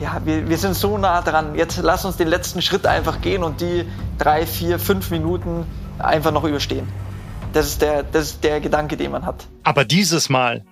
ja, 0.00 0.20
wir, 0.24 0.48
wir 0.48 0.58
sind 0.58 0.74
so 0.74 0.98
nah 0.98 1.22
dran. 1.22 1.54
Jetzt 1.54 1.78
lass 1.82 2.04
uns 2.04 2.16
den 2.16 2.28
letzten 2.28 2.62
Schritt 2.62 2.86
einfach 2.86 3.20
gehen 3.20 3.42
und 3.42 3.60
die 3.60 3.84
drei, 4.18 4.46
vier, 4.46 4.78
fünf 4.78 5.10
Minuten 5.10 5.66
einfach 5.98 6.32
noch 6.32 6.44
überstehen. 6.44 6.86
Das 7.52 7.66
ist 7.66 7.82
der, 7.82 8.02
das 8.02 8.32
ist 8.32 8.44
der 8.44 8.60
Gedanke, 8.60 8.96
den 8.96 9.12
man 9.12 9.24
hat. 9.24 9.46
Aber 9.62 9.84
dieses 9.84 10.28
Mal 10.28 10.64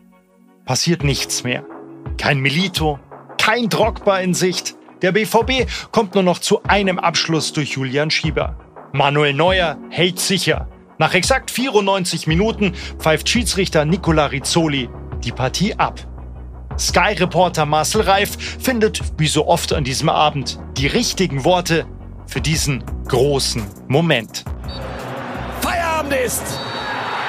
passiert 0.67 1.05
nichts 1.05 1.45
mehr. 1.45 1.65
Kein 2.19 2.41
Milito, 2.41 2.99
kein 3.39 3.69
Drogba 3.69 4.19
in 4.19 4.35
Sicht. 4.35 4.77
Der 5.03 5.13
BVB 5.13 5.67
kommt 5.93 6.15
nur 6.15 6.23
noch 6.23 6.39
zu 6.39 6.63
einem 6.65 6.99
Abschluss 6.99 7.53
durch 7.53 7.73
Julian 7.73 8.11
Schieber. 8.11 8.57
Manuel 8.93 9.35
Neuer 9.35 9.79
hält 9.91 10.21
sicher. 10.21 10.69
Nach 10.99 11.15
exakt 11.15 11.51
94 11.51 12.27
Minuten 12.27 12.75
pfeift 12.99 13.29
Schiedsrichter 13.29 13.85
Nicola 13.85 14.27
Rizzoli 14.27 14.89
die 15.25 15.33
Partie 15.33 15.75
ab. 15.75 16.01
Sky-Reporter 16.79 17.67
Marcel 17.67 18.03
Reif 18.03 18.37
findet, 18.61 19.01
wie 19.19 19.29
so 19.29 19.47
oft 19.47 19.73
an 19.73 19.85
diesem 19.85 20.09
Abend, 20.09 20.59
die 20.77 20.87
richtigen 20.87 21.45
Worte 21.45 21.87
für 22.27 22.41
diesen 22.41 22.85
großen 23.09 23.65
Moment. 23.89 24.45
Feierabend 25.61 26.15
ist! 26.15 26.43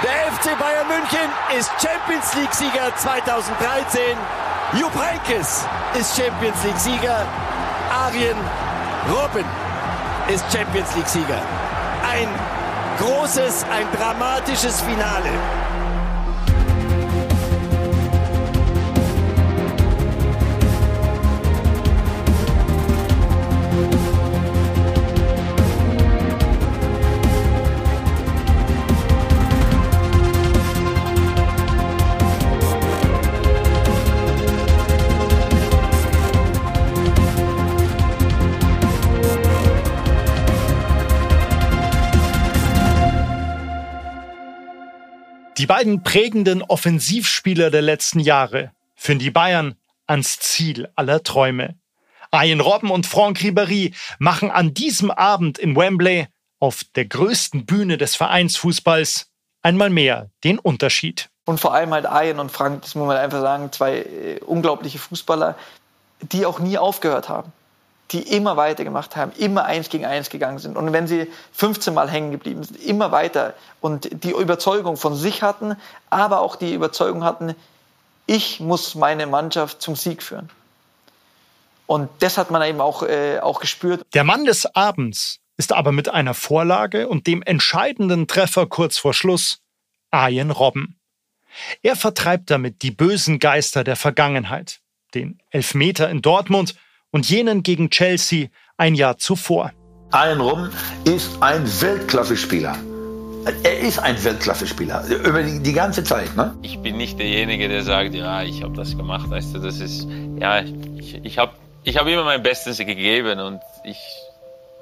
Der 0.02 0.32
FC 0.34 0.60
Bayern 0.60 0.88
München 0.88 1.30
ist 1.58 1.72
Champions 1.82 2.36
League-Sieger 2.36 2.96
2013. 2.96 4.02
Jupp 4.80 4.92
Heynckes 4.96 5.66
ist 6.00 6.16
Champions 6.18 6.64
League-Sieger. 6.64 7.26
Arjen 7.92 8.38
Robben 9.10 9.46
ist 10.34 10.44
Champions 10.52 10.96
League-Sieger. 10.96 11.42
Ein 12.12 12.28
großes, 13.00 13.64
ein 13.72 13.86
dramatisches 13.98 14.82
Finale. 14.82 15.30
Die 45.66 45.68
beiden 45.68 46.04
prägenden 46.04 46.62
Offensivspieler 46.62 47.72
der 47.72 47.82
letzten 47.82 48.20
Jahre 48.20 48.72
führen 48.96 49.18
die 49.18 49.32
Bayern 49.32 49.74
ans 50.06 50.38
Ziel 50.38 50.90
aller 50.96 51.24
Träume. 51.24 51.74
Ian 52.32 52.60
Robben 52.60 52.92
und 52.92 53.08
Franck 53.08 53.40
Ribéry 53.40 53.96
machen 54.20 54.52
an 54.52 54.76
diesem 54.76 55.10
Abend 55.10 55.58
in 55.58 55.76
Wembley 55.76 56.28
auf 56.60 56.84
der 56.94 57.06
größten 57.06 57.66
Bühne 57.66 57.98
des 57.98 58.16
Vereinsfußballs 58.16 59.32
einmal 59.64 59.90
mehr 59.90 60.30
den 60.44 60.60
Unterschied. 60.60 61.32
Und 61.46 61.60
vor 61.60 61.74
allem 61.74 61.96
halt 61.96 62.06
Ian 62.06 62.40
und 62.40 62.52
Frank, 62.52 62.84
das 62.84 62.94
muss 62.94 63.08
man 63.08 63.18
einfach 63.18 63.42
sagen, 63.42 63.72
zwei 63.72 64.02
äh, 64.02 64.40
unglaubliche 64.46 65.00
Fußballer, 65.00 65.58
die 66.22 66.46
auch 66.46 66.60
nie 66.60 66.78
aufgehört 66.78 67.28
haben 67.28 67.52
die 68.12 68.22
immer 68.36 68.56
weitergemacht 68.56 69.16
haben, 69.16 69.32
immer 69.38 69.66
eins 69.66 69.90
gegen 69.90 70.06
eins 70.06 70.30
gegangen 70.30 70.60
sind. 70.60 70.78
Und 70.78 70.94
wenn 70.94 71.08
sie 71.08 71.28
15 71.54 71.94
Mal 71.94 72.10
hängen 72.10 72.32
geblieben 72.32 72.64
sind, 72.64 72.82
immer 72.84 73.12
weiter 73.12 73.56
und 73.82 74.24
die 74.24 74.32
Überzeugung 74.32 74.96
von 74.98 75.16
sich 75.16 75.42
hatten, 75.42 75.76
aber 76.10 76.42
auch 76.42 76.56
die 76.56 76.74
Überzeugung 76.74 77.24
hatten, 77.24 77.56
ich 78.28 78.60
muss 78.60 78.96
meine 78.96 79.28
Mannschaft 79.28 79.82
zum 79.82 79.96
Sieg 79.96 80.22
führen. 80.22 80.50
Und 81.88 82.10
das 82.20 82.38
hat 82.38 82.52
man 82.52 82.62
eben 82.64 82.82
auch, 82.82 83.04
äh, 83.04 83.40
auch 83.40 83.60
gespürt. 83.60 84.04
Der 84.14 84.24
Mann 84.24 84.46
des 84.46 84.66
Abends 84.76 85.40
ist 85.58 85.74
aber 85.74 85.92
mit 85.92 86.10
einer 86.10 86.34
Vorlage 86.34 87.08
und 87.08 87.28
dem 87.28 87.42
entscheidenden 87.44 88.28
Treffer 88.28 88.66
kurz 88.66 88.98
vor 88.98 89.14
Schluss 89.14 89.60
Arjen 90.12 90.52
Robben. 90.52 91.00
Er 91.82 91.96
vertreibt 91.96 92.50
damit 92.50 92.82
die 92.82 92.92
bösen 92.92 93.40
Geister 93.40 93.84
der 93.84 93.96
Vergangenheit, 93.96 94.82
den 95.14 95.40
Elfmeter 95.52 96.10
in 96.10 96.22
Dortmund 96.22 96.76
und 97.16 97.30
jenen 97.30 97.64
gegen 97.64 97.90
Chelsea 97.90 98.50
ein 98.76 98.94
Jahr 98.94 99.18
zuvor. 99.18 99.72
Ian 100.14 100.42
Rum 100.42 100.70
ist 101.06 101.42
ein 101.42 101.64
Weltklasse-Spieler. 101.66 102.76
Er 103.64 103.80
ist 103.80 104.00
ein 104.00 104.22
Weltklasse-Spieler 104.22 105.06
über 105.24 105.42
die, 105.42 105.64
die, 105.64 105.72
ganze 105.72 106.04
Zeit. 106.04 106.36
Ne? 106.36 106.54
Ich 106.62 106.78
bin 106.80 106.98
nicht 106.98 107.18
derjenige, 107.18 107.70
der 107.70 107.84
sagt, 107.84 108.14
ja, 108.14 108.44
ich 108.44 108.64
habe 108.64 108.76
das 108.76 108.98
gemacht. 108.98 109.30
Weißt 109.30 109.56
du, 109.56 109.60
das 109.60 109.80
ist, 109.80 110.10
ja, 110.42 110.62
ich, 110.98 111.24
ich 111.24 111.38
habe 111.38 111.54
ich 111.86 111.96
hab 111.96 112.06
immer 112.06 112.26
mein 112.26 112.44
Bestes 112.44 112.80
gegeben 112.80 113.40
und 113.40 113.62
ich, 113.86 114.00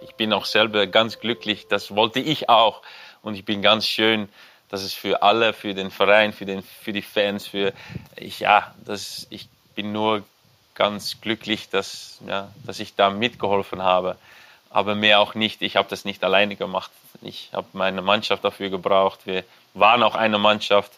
ich 0.02 0.16
bin 0.16 0.34
auch 0.34 0.46
selber 0.46 0.88
ganz 0.88 1.20
glücklich. 1.20 1.68
Das 1.70 1.96
wollte 1.96 2.20
ich 2.20 2.50
auch 2.50 2.82
und 3.22 3.36
ich 3.36 3.46
bin 3.46 3.62
ganz 3.62 3.86
schön, 3.86 4.28
dass 4.70 4.82
es 4.82 4.94
für 4.94 5.22
alle, 5.22 5.54
für 5.54 5.76
den 5.76 5.92
Verein, 5.92 6.34
für, 6.34 6.46
den, 6.46 6.64
für 6.64 6.94
die 6.94 7.04
Fans, 7.04 7.46
für 7.46 7.74
ich, 8.16 8.40
ja, 8.40 8.74
das, 8.84 9.28
ich 9.30 9.50
bin 9.76 9.92
nur 9.92 10.24
ganz 10.76 11.22
glücklich, 11.22 11.70
dass, 11.70 12.20
ja, 12.28 12.50
dass 12.66 12.80
ich 12.80 12.96
da 12.96 13.10
mitgeholfen 13.10 13.82
habe. 13.82 14.18
Aber 14.70 14.96
mehr 14.96 15.20
auch 15.20 15.36
nicht. 15.36 15.62
Ich 15.62 15.76
habe 15.76 15.88
das 15.90 16.04
nicht 16.06 16.24
alleine 16.24 16.56
gemacht. 16.56 16.92
Ich 17.22 17.50
habe 17.54 17.68
meine 17.74 18.02
Mannschaft 18.02 18.44
dafür 18.44 18.70
gebraucht. 18.70 19.22
Wir 19.26 19.44
waren 19.74 20.02
auch 20.04 20.16
eine 20.16 20.40
Mannschaft. 20.40 20.92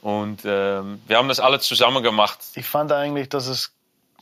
Und 0.00 0.42
ähm, 0.44 1.00
wir 1.06 1.18
haben 1.18 1.28
das 1.28 1.38
alle 1.38 1.60
zusammen 1.60 2.02
gemacht. 2.02 2.38
Ich 2.54 2.66
fand 2.66 2.90
eigentlich, 2.90 3.28
dass 3.28 3.46
es 3.46 3.72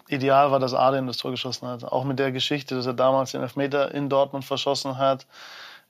ideal 0.08 0.50
war, 0.50 0.58
dass 0.58 0.74
Adrian 0.74 1.06
das 1.06 1.18
Tor 1.18 1.30
geschossen 1.30 1.68
hat. 1.68 1.84
Auch 1.84 2.04
mit 2.04 2.18
der 2.18 2.32
Geschichte, 2.32 2.74
dass 2.74 2.86
er 2.86 2.94
damals 2.94 3.30
den 3.30 3.42
Elfmeter 3.42 3.94
in 3.94 4.08
Dortmund 4.08 4.44
verschossen 4.44 4.98
hat, 4.98 5.26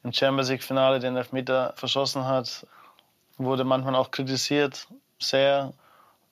im 0.05 0.13
Champions 0.13 0.51
League-Finale 0.51 1.01
den 1.01 1.17
Elfmeter 1.17 1.73
verschossen 1.77 2.27
hat, 2.27 2.67
wurde 3.39 3.65
manchmal 3.65 3.97
auch 3.97 4.11
kritisiert. 4.11 4.87
Sehr. 5.19 5.73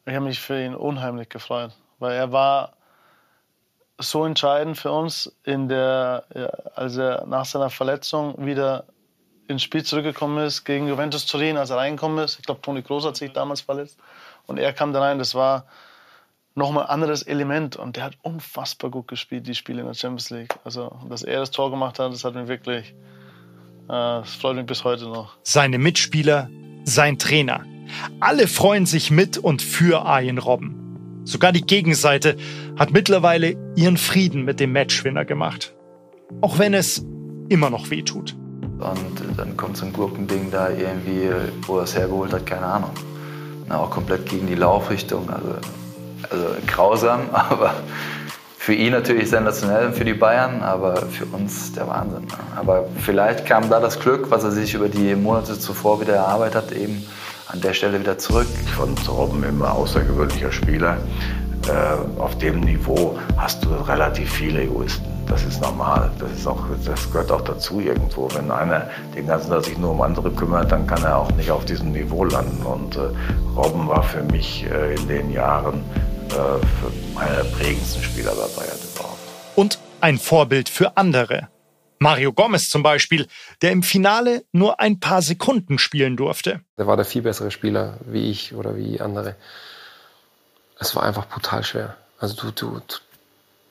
Ich 0.04 0.14
habe 0.14 0.26
mich 0.26 0.38
für 0.38 0.62
ihn 0.62 0.74
unheimlich 0.74 1.30
gefreut 1.30 1.72
weil 1.98 2.14
er 2.14 2.32
war 2.32 2.72
so 3.98 4.24
entscheidend 4.24 4.78
für 4.78 4.92
uns, 4.92 5.36
in 5.44 5.68
der, 5.68 6.24
als 6.74 6.96
er 6.96 7.26
nach 7.26 7.44
seiner 7.44 7.70
Verletzung 7.70 8.46
wieder 8.46 8.84
ins 9.48 9.62
Spiel 9.62 9.82
zurückgekommen 9.82 10.44
ist 10.44 10.64
gegen 10.64 10.86
Juventus 10.86 11.26
Turin, 11.26 11.56
als 11.56 11.70
er 11.70 11.78
reingekommen 11.78 12.24
ist. 12.24 12.38
Ich 12.38 12.44
glaube, 12.44 12.60
Toni 12.60 12.82
Kroos 12.82 13.04
hat 13.04 13.16
sich 13.16 13.32
damals 13.32 13.62
verletzt 13.62 13.98
und 14.46 14.58
er 14.58 14.72
kam 14.72 14.92
da 14.92 15.00
rein. 15.00 15.18
Das 15.18 15.34
war 15.34 15.64
nochmal 16.54 16.84
ein 16.84 16.90
anderes 16.90 17.22
Element 17.22 17.76
und 17.76 17.96
der 17.96 18.04
hat 18.04 18.18
unfassbar 18.22 18.90
gut 18.90 19.08
gespielt, 19.08 19.46
die 19.46 19.54
Spiele 19.54 19.80
in 19.80 19.86
der 19.86 19.94
Champions 19.94 20.30
League. 20.30 20.54
Also, 20.64 20.96
dass 21.08 21.22
er 21.22 21.40
das 21.40 21.50
Tor 21.50 21.70
gemacht 21.70 21.98
hat, 21.98 22.12
das 22.12 22.24
hat 22.24 22.34
mich 22.34 22.46
wirklich, 22.46 22.90
äh, 22.90 23.86
das 23.88 24.34
freut 24.34 24.56
mich 24.56 24.66
bis 24.66 24.84
heute 24.84 25.04
noch. 25.04 25.36
Seine 25.42 25.78
Mitspieler, 25.78 26.50
sein 26.84 27.18
Trainer. 27.18 27.64
Alle 28.20 28.46
freuen 28.46 28.84
sich 28.84 29.10
mit 29.10 29.38
und 29.38 29.62
für 29.62 30.02
Arjen 30.02 30.38
Robben. 30.38 30.87
Sogar 31.28 31.52
die 31.52 31.60
Gegenseite 31.60 32.36
hat 32.78 32.90
mittlerweile 32.90 33.54
ihren 33.76 33.98
Frieden 33.98 34.46
mit 34.46 34.60
dem 34.60 34.72
Matchwinner 34.72 35.26
gemacht. 35.26 35.74
Auch 36.40 36.58
wenn 36.58 36.72
es 36.72 37.04
immer 37.50 37.68
noch 37.68 37.90
weh 37.90 38.00
tut. 38.00 38.34
Und 38.62 39.36
dann 39.36 39.54
kommt 39.58 39.76
so 39.76 39.84
ein 39.84 39.92
Gurkending 39.92 40.50
da 40.50 40.70
irgendwie, 40.70 41.28
wo 41.66 41.76
er 41.76 41.82
es 41.82 41.94
hergeholt 41.94 42.32
hat, 42.32 42.46
keine 42.46 42.64
Ahnung. 42.64 42.92
Na, 43.68 43.76
auch 43.76 43.90
komplett 43.90 44.24
gegen 44.24 44.46
die 44.46 44.54
Laufrichtung. 44.54 45.28
Also, 45.28 45.56
also 46.30 46.46
grausam, 46.66 47.28
aber 47.34 47.74
für 48.56 48.72
ihn 48.72 48.92
natürlich 48.92 49.28
sensationell 49.28 49.88
und 49.88 49.96
für 49.96 50.06
die 50.06 50.14
Bayern, 50.14 50.62
aber 50.62 50.96
für 50.96 51.26
uns 51.26 51.72
der 51.72 51.88
Wahnsinn. 51.88 52.26
Aber 52.56 52.86
vielleicht 53.04 53.44
kam 53.44 53.68
da 53.68 53.80
das 53.80 54.00
Glück, 54.00 54.30
was 54.30 54.44
er 54.44 54.50
sich 54.50 54.72
über 54.72 54.88
die 54.88 55.14
Monate 55.14 55.58
zuvor 55.58 56.00
wieder 56.00 56.14
erarbeitet 56.14 56.54
hat, 56.54 56.72
eben 56.72 57.04
an 57.48 57.60
der 57.60 57.74
Stelle 57.74 58.00
wieder 58.00 58.18
zurück. 58.18 58.46
Fand 58.76 59.08
Robben 59.08 59.42
immer 59.42 59.72
außergewöhnlicher 59.72 60.52
Spieler. 60.52 60.98
äh, 61.68 62.20
auf 62.20 62.36
dem 62.38 62.60
Niveau 62.60 63.18
hast 63.36 63.64
du 63.64 63.68
relativ 63.70 64.30
viele 64.32 64.62
Egoisten. 64.62 65.06
Das 65.26 65.44
ist 65.44 65.60
normal. 65.60 66.10
Das, 66.18 66.30
ist 66.32 66.46
auch, 66.46 66.64
das 66.84 67.10
gehört 67.10 67.30
auch 67.30 67.42
dazu 67.42 67.80
irgendwo. 67.80 68.28
Wenn 68.34 68.50
einer 68.50 68.88
den 69.14 69.26
ganzen 69.26 69.50
Tag 69.50 69.64
sich 69.64 69.76
nur 69.76 69.90
um 69.90 70.00
andere 70.00 70.30
kümmert, 70.30 70.72
dann 70.72 70.86
kann 70.86 71.02
er 71.02 71.18
auch 71.18 71.30
nicht 71.32 71.50
auf 71.50 71.64
diesem 71.64 71.92
Niveau 71.92 72.24
landen. 72.24 72.64
Und 72.64 72.96
äh, 72.96 73.00
Robben 73.56 73.88
war 73.88 74.02
für 74.02 74.22
mich 74.22 74.66
äh, 74.70 74.94
in 74.94 75.08
den 75.08 75.30
Jahren 75.32 75.82
äh, 76.30 77.20
einer 77.20 77.42
der 77.42 77.50
prägendsten 77.50 78.02
Spieler 78.02 78.30
bei 78.30 78.60
Bayern 78.60 78.78
überhaupt. 78.94 79.18
Und 79.56 79.78
ein 80.00 80.18
Vorbild 80.18 80.68
für 80.68 80.96
andere. 80.96 81.48
Mario 81.98 82.32
Gomez 82.32 82.70
zum 82.70 82.82
Beispiel, 82.82 83.26
der 83.62 83.72
im 83.72 83.82
Finale 83.82 84.44
nur 84.52 84.80
ein 84.80 85.00
paar 85.00 85.22
Sekunden 85.22 85.78
spielen 85.78 86.16
durfte. 86.16 86.60
Der 86.76 86.86
war 86.86 86.96
der 86.96 87.04
viel 87.04 87.22
bessere 87.22 87.50
Spieler 87.50 87.98
wie 88.06 88.30
ich 88.30 88.54
oder 88.54 88.76
wie 88.76 89.00
andere. 89.00 89.36
Es 90.78 90.94
war 90.94 91.02
einfach 91.02 91.26
brutal 91.26 91.64
schwer. 91.64 91.96
Also 92.18 92.36
du, 92.36 92.50
du, 92.50 92.80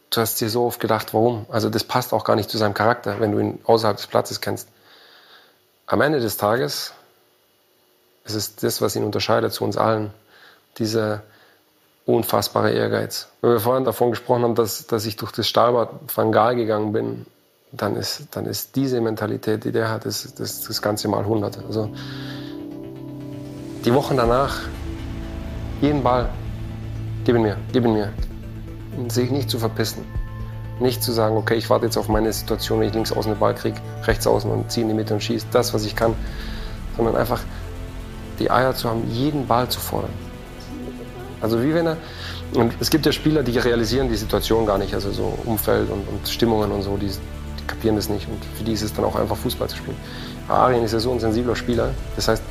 du 0.10 0.22
hast 0.22 0.42
dir 0.42 0.50
so 0.50 0.66
oft 0.66 0.80
gedacht, 0.80 1.14
warum? 1.14 1.46
Also 1.50 1.70
das 1.70 1.84
passt 1.84 2.14
auch 2.14 2.24
gar 2.24 2.36
nicht 2.36 2.50
zu 2.50 2.58
seinem 2.58 2.74
Charakter, 2.74 3.20
wenn 3.20 3.32
du 3.32 3.40
ihn 3.40 3.60
außerhalb 3.64 3.98
des 3.98 4.08
Platzes 4.08 4.42
kennst. 4.42 4.70
Am 5.86 6.02
Ende 6.02 6.20
des 6.20 6.38
Tages 6.38 6.94
ist 8.26 8.36
es 8.36 8.56
das, 8.58 8.82
was 8.82 8.96
ihn 8.96 9.06
unterscheidet 9.06 9.54
zu 9.54 9.64
uns 9.64 9.78
allen. 9.78 10.12
Dieser 10.78 11.24
unfassbare 12.06 12.72
Ehrgeiz. 12.72 13.30
Wenn 13.42 13.52
wir 13.52 13.60
vorhin 13.60 13.84
davon 13.84 14.12
gesprochen 14.12 14.44
haben, 14.44 14.56
dass, 14.56 14.88
dass 14.88 15.06
ich 15.06 15.16
durch 15.16 15.32
das 15.32 15.48
Stahlbad 15.48 15.90
Van 16.14 16.32
Gaal 16.32 16.56
gegangen 16.56 16.94
bin 16.94 17.26
dann 17.72 17.96
ist, 17.96 18.28
dann 18.32 18.46
ist 18.46 18.76
diese 18.76 19.02
Mentalität, 19.02 19.64
die 19.66 19.72
der 19.72 19.90
hat, 19.90 20.06
das, 20.06 20.34
das, 20.34 20.62
das 20.62 20.82
Ganze 20.82 21.08
mal 21.08 21.20
100. 21.20 21.66
Also 21.66 21.90
die 23.86 23.94
Wochen 23.94 24.18
danach, 24.18 24.58
jeden 25.82 26.04
Ball, 26.04 26.30
gib 27.26 27.36
ihn 27.36 27.42
mir, 27.42 27.58
gib 27.72 27.86
ihn 27.86 27.94
mir. 27.94 28.14
sich 29.10 29.32
nicht 29.32 29.50
zu 29.50 29.60
verpissen. 29.60 30.06
Nicht 30.80 31.02
zu 31.02 31.12
sagen, 31.12 31.36
okay, 31.36 31.56
ich 31.56 31.70
warte 31.70 31.86
jetzt 31.86 31.98
auf 31.98 32.08
meine 32.08 32.32
Situation, 32.32 32.80
wenn 32.80 32.88
ich 32.88 32.94
links 32.94 33.12
außen 33.12 33.34
den 33.34 33.40
Ball 33.40 33.56
kriege, 33.56 33.80
rechts 34.04 34.28
außen 34.28 34.50
und 34.50 34.72
ziehe 34.72 34.84
in 34.84 34.90
die 34.90 34.96
Mitte 34.96 35.14
und 35.14 35.24
schieße 35.24 35.48
das, 35.52 35.74
was 35.74 35.86
ich 35.86 35.96
kann. 35.96 36.14
Sondern 36.96 37.16
einfach 37.16 37.42
die 38.40 38.52
Eier 38.52 38.76
zu 38.76 38.90
haben, 38.90 39.10
jeden 39.12 39.48
Ball 39.48 39.68
zu 39.70 39.80
fordern. 39.80 40.12
Also 41.42 41.62
wie 41.64 41.74
wenn 41.74 41.88
er, 41.88 41.98
und 42.54 42.74
es 42.80 42.90
gibt 42.90 43.06
ja 43.06 43.12
Spieler, 43.12 43.44
die 43.44 43.58
realisieren 43.58 44.10
die 44.10 44.16
Situation 44.16 44.66
gar 44.66 44.78
nicht, 44.78 44.94
also 44.94 45.12
so 45.12 45.38
Umfeld 45.46 45.90
und, 45.90 46.08
und 46.08 46.28
Stimmungen 46.28 46.72
und 46.72 46.82
so, 46.82 46.98
die, 46.98 47.12
kapieren 47.68 47.96
das 47.96 48.10
nicht 48.10 48.28
und 48.28 48.44
für 48.56 48.64
die 48.64 48.74
ist 48.74 48.82
es 48.82 48.94
dann 48.94 49.06
auch 49.06 49.16
einfach 49.16 49.38
Fußball 49.38 49.68
zu 49.70 49.78
spielen. 49.78 49.98
Arjen 50.48 50.84
ist 50.84 50.94
ja 50.94 51.00
so 51.00 51.12
ein 51.12 51.20
sensibler 51.20 51.56
Spieler, 51.56 51.94
das 52.16 52.28
heißt, 52.28 52.44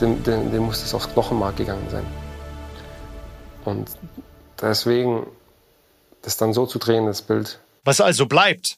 dem, 0.00 0.22
dem, 0.24 0.50
dem 0.50 0.62
muss 0.64 0.80
das 0.80 0.94
aufs 0.94 1.08
Knochenmark 1.12 1.56
gegangen 1.56 1.86
sein. 1.90 2.04
Und 3.64 3.90
deswegen, 4.60 5.26
das 6.22 6.36
dann 6.36 6.52
so 6.52 6.66
zu 6.66 6.78
drehen, 6.78 7.06
das 7.06 7.22
Bild. 7.22 7.60
Was 7.84 8.00
also 8.00 8.26
bleibt, 8.26 8.76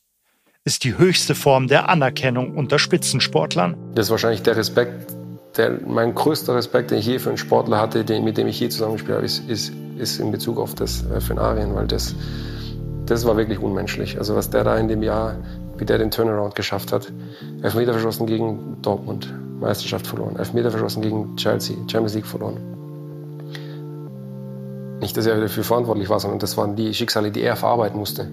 ist 0.64 0.84
die 0.84 0.98
höchste 0.98 1.34
Form 1.34 1.68
der 1.68 1.88
Anerkennung 1.88 2.56
unter 2.56 2.78
Spitzensportlern. 2.78 3.76
Das 3.94 4.06
ist 4.06 4.10
wahrscheinlich 4.10 4.42
der 4.42 4.56
Respekt, 4.56 5.12
der, 5.56 5.78
mein 5.86 6.14
größter 6.14 6.54
Respekt, 6.54 6.90
den 6.90 6.98
ich 6.98 7.06
je 7.06 7.18
für 7.18 7.28
einen 7.28 7.38
Sportler 7.38 7.80
hatte, 7.80 8.04
den, 8.04 8.24
mit 8.24 8.36
dem 8.36 8.46
ich 8.46 8.58
je 8.60 8.68
zusammengespielt 8.68 9.16
habe, 9.16 9.24
ist, 9.24 9.48
ist, 9.48 9.72
ist 9.96 10.20
in 10.20 10.32
Bezug 10.32 10.58
auf 10.58 10.74
das 10.74 11.04
äh, 11.06 11.20
für 11.20 11.34
den 11.34 11.38
Arjen, 11.38 11.74
weil 11.74 11.86
das, 11.86 12.14
das 13.06 13.24
war 13.24 13.36
wirklich 13.36 13.60
unmenschlich. 13.60 14.18
Also 14.18 14.34
was 14.34 14.50
der 14.50 14.64
da 14.64 14.76
in 14.76 14.88
dem 14.88 15.02
Jahr 15.02 15.36
wie 15.78 15.84
der 15.84 15.98
den 15.98 16.10
Turnaround 16.10 16.54
geschafft 16.54 16.92
hat. 16.92 17.12
Elfmeter 17.62 17.92
verschossen 17.92 18.26
gegen 18.26 18.80
Dortmund, 18.82 19.32
Meisterschaft 19.60 20.06
verloren. 20.06 20.36
Elfmeter 20.36 20.70
verschossen 20.70 21.02
gegen 21.02 21.36
Chelsea, 21.36 21.76
Champions 21.90 22.14
League 22.14 22.26
verloren. 22.26 22.56
Nicht, 25.00 25.16
dass 25.16 25.26
er 25.26 25.40
dafür 25.40 25.64
verantwortlich 25.64 26.08
war, 26.08 26.20
sondern 26.20 26.38
das 26.38 26.56
waren 26.56 26.74
die 26.76 26.94
Schicksale, 26.94 27.30
die 27.30 27.42
er 27.42 27.56
verarbeiten 27.56 27.98
musste. 27.98 28.30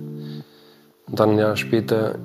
Und 1.07 1.19
dann 1.19 1.37
ja 1.37 1.55
später 1.55 2.15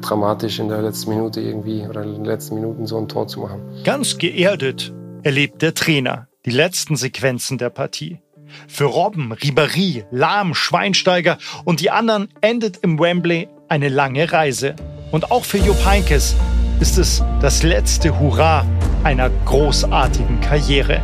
dramatisch 0.00 0.58
in 0.58 0.68
der 0.68 0.82
letzten 0.82 1.10
Minute 1.10 1.40
irgendwie 1.40 1.86
oder 1.86 2.02
in 2.02 2.14
den 2.14 2.24
letzten 2.24 2.56
Minuten 2.56 2.86
so 2.86 2.98
ein 2.98 3.08
Tor 3.08 3.28
zu 3.28 3.40
machen. 3.40 3.60
Ganz 3.84 4.18
geerdet 4.18 4.92
erlebt 5.22 5.62
der 5.62 5.74
Trainer 5.74 6.28
die 6.46 6.50
letzten 6.50 6.96
Sequenzen 6.96 7.58
der 7.58 7.70
Partie. 7.70 8.20
Für 8.68 8.84
Robben, 8.84 9.32
Ribéry, 9.32 10.04
Lahm, 10.10 10.54
Schweinsteiger 10.54 11.38
und 11.64 11.80
die 11.80 11.90
anderen 11.90 12.28
endet 12.40 12.78
im 12.78 12.98
Wembley 12.98 13.48
eine 13.72 13.88
lange 13.88 14.30
Reise. 14.30 14.76
Und 15.12 15.30
auch 15.30 15.44
für 15.46 15.56
Jupp 15.56 15.82
Heynckes 15.86 16.36
ist 16.78 16.98
es 16.98 17.24
das 17.40 17.62
letzte 17.62 18.20
Hurra 18.20 18.66
einer 19.02 19.30
großartigen 19.46 20.42
Karriere. 20.42 21.00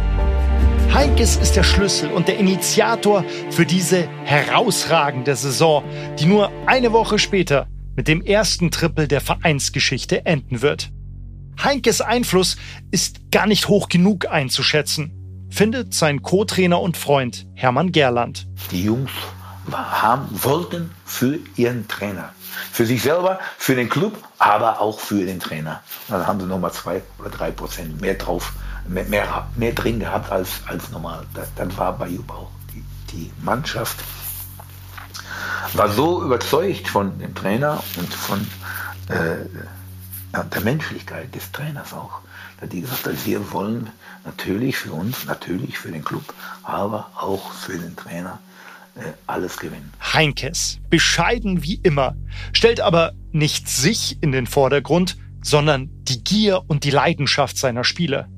Heinkes 0.92 1.36
ist 1.36 1.56
der 1.56 1.62
Schlüssel 1.62 2.10
und 2.10 2.28
der 2.28 2.38
Initiator 2.38 3.24
für 3.50 3.64
diese 3.64 4.06
herausragende 4.24 5.34
Saison, 5.34 5.82
die 6.18 6.26
nur 6.26 6.52
eine 6.66 6.92
Woche 6.92 7.18
später 7.18 7.68
mit 7.96 8.06
dem 8.06 8.20
ersten 8.20 8.70
Triple 8.70 9.08
der 9.08 9.22
Vereinsgeschichte 9.22 10.26
enden 10.26 10.60
wird. 10.60 10.90
Heinkes 11.62 12.02
Einfluss 12.02 12.56
ist 12.90 13.30
gar 13.30 13.46
nicht 13.46 13.68
hoch 13.68 13.88
genug 13.88 14.30
einzuschätzen, 14.30 15.48
findet 15.48 15.94
sein 15.94 16.20
Co-Trainer 16.20 16.80
und 16.80 16.98
Freund 16.98 17.46
Hermann 17.54 17.92
Gerland. 17.92 18.46
Die 18.70 18.84
Jungs 18.84 19.10
haben, 19.72 20.28
wollten 20.42 20.90
für 21.04 21.38
ihren 21.56 21.88
Trainer 21.88 22.32
für 22.72 22.86
sich 22.86 23.02
selber, 23.02 23.38
für 23.56 23.74
den 23.74 23.88
Club, 23.88 24.16
aber 24.38 24.80
auch 24.80 25.00
für 25.00 25.24
den 25.24 25.40
Trainer. 25.40 25.82
Dann 26.08 26.26
haben 26.26 26.40
sie 26.40 26.46
nochmal 26.46 26.72
zwei 26.72 27.02
oder 27.18 27.30
drei 27.30 27.50
Prozent 27.50 28.00
mehr 28.00 28.14
drauf, 28.14 28.52
mehr, 28.86 29.04
mehr, 29.04 29.48
mehr 29.56 29.72
drin 29.72 30.00
gehabt 30.00 30.30
als, 30.30 30.62
als 30.66 30.90
normal. 30.90 31.24
Das, 31.34 31.48
dann 31.56 31.76
war 31.76 31.96
bei 31.96 32.08
Jupp 32.08 32.30
auch 32.30 32.50
die, 32.74 32.84
die 33.12 33.32
Mannschaft 33.42 33.96
war 35.74 35.90
so 35.90 36.22
überzeugt 36.22 36.88
von 36.88 37.18
dem 37.18 37.34
Trainer 37.34 37.82
und 37.96 38.12
von 38.12 38.46
äh, 39.08 39.44
der 40.32 40.60
Menschlichkeit 40.62 41.34
des 41.34 41.52
Trainers 41.52 41.92
auch, 41.92 42.20
dass 42.60 42.68
die 42.68 42.80
gesagt 42.80 43.06
haben, 43.06 43.18
wir 43.24 43.52
wollen 43.52 43.90
natürlich 44.24 44.76
für 44.76 44.92
uns, 44.92 45.24
natürlich 45.24 45.78
für 45.78 45.90
den 45.90 46.04
Club, 46.04 46.34
aber 46.62 47.10
auch 47.16 47.52
für 47.52 47.76
den 47.76 47.96
Trainer 47.96 48.38
alles 49.26 49.58
gewinnen. 49.58 49.92
Heinkes, 50.00 50.80
bescheiden 50.90 51.62
wie 51.62 51.80
immer, 51.82 52.16
stellt 52.52 52.80
aber 52.80 53.12
nicht 53.32 53.68
sich 53.68 54.18
in 54.20 54.32
den 54.32 54.46
Vordergrund, 54.46 55.16
sondern 55.42 55.90
die 56.02 56.22
Gier 56.24 56.62
und 56.66 56.84
die 56.84 56.90
Leidenschaft 56.90 57.56
seiner 57.56 57.84
Spieler. 57.84 58.28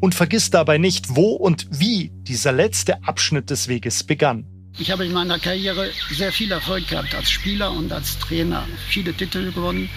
Und 0.00 0.14
vergisst 0.14 0.54
dabei 0.54 0.78
nicht, 0.78 1.14
wo 1.14 1.32
und 1.32 1.66
wie 1.70 2.10
dieser 2.14 2.52
letzte 2.52 3.04
Abschnitt 3.04 3.50
des 3.50 3.68
Weges 3.68 4.02
begann. 4.02 4.46
Ich 4.78 4.90
habe 4.90 5.04
in 5.04 5.12
meiner 5.12 5.38
Karriere 5.38 5.90
sehr 6.10 6.32
viel 6.32 6.50
Erfolg 6.50 6.88
gehabt 6.88 7.14
als 7.14 7.30
Spieler 7.30 7.70
und 7.70 7.92
als 7.92 8.18
Trainer, 8.18 8.66
viele 8.88 9.12
Titel 9.12 9.52
gewonnen, 9.52 9.90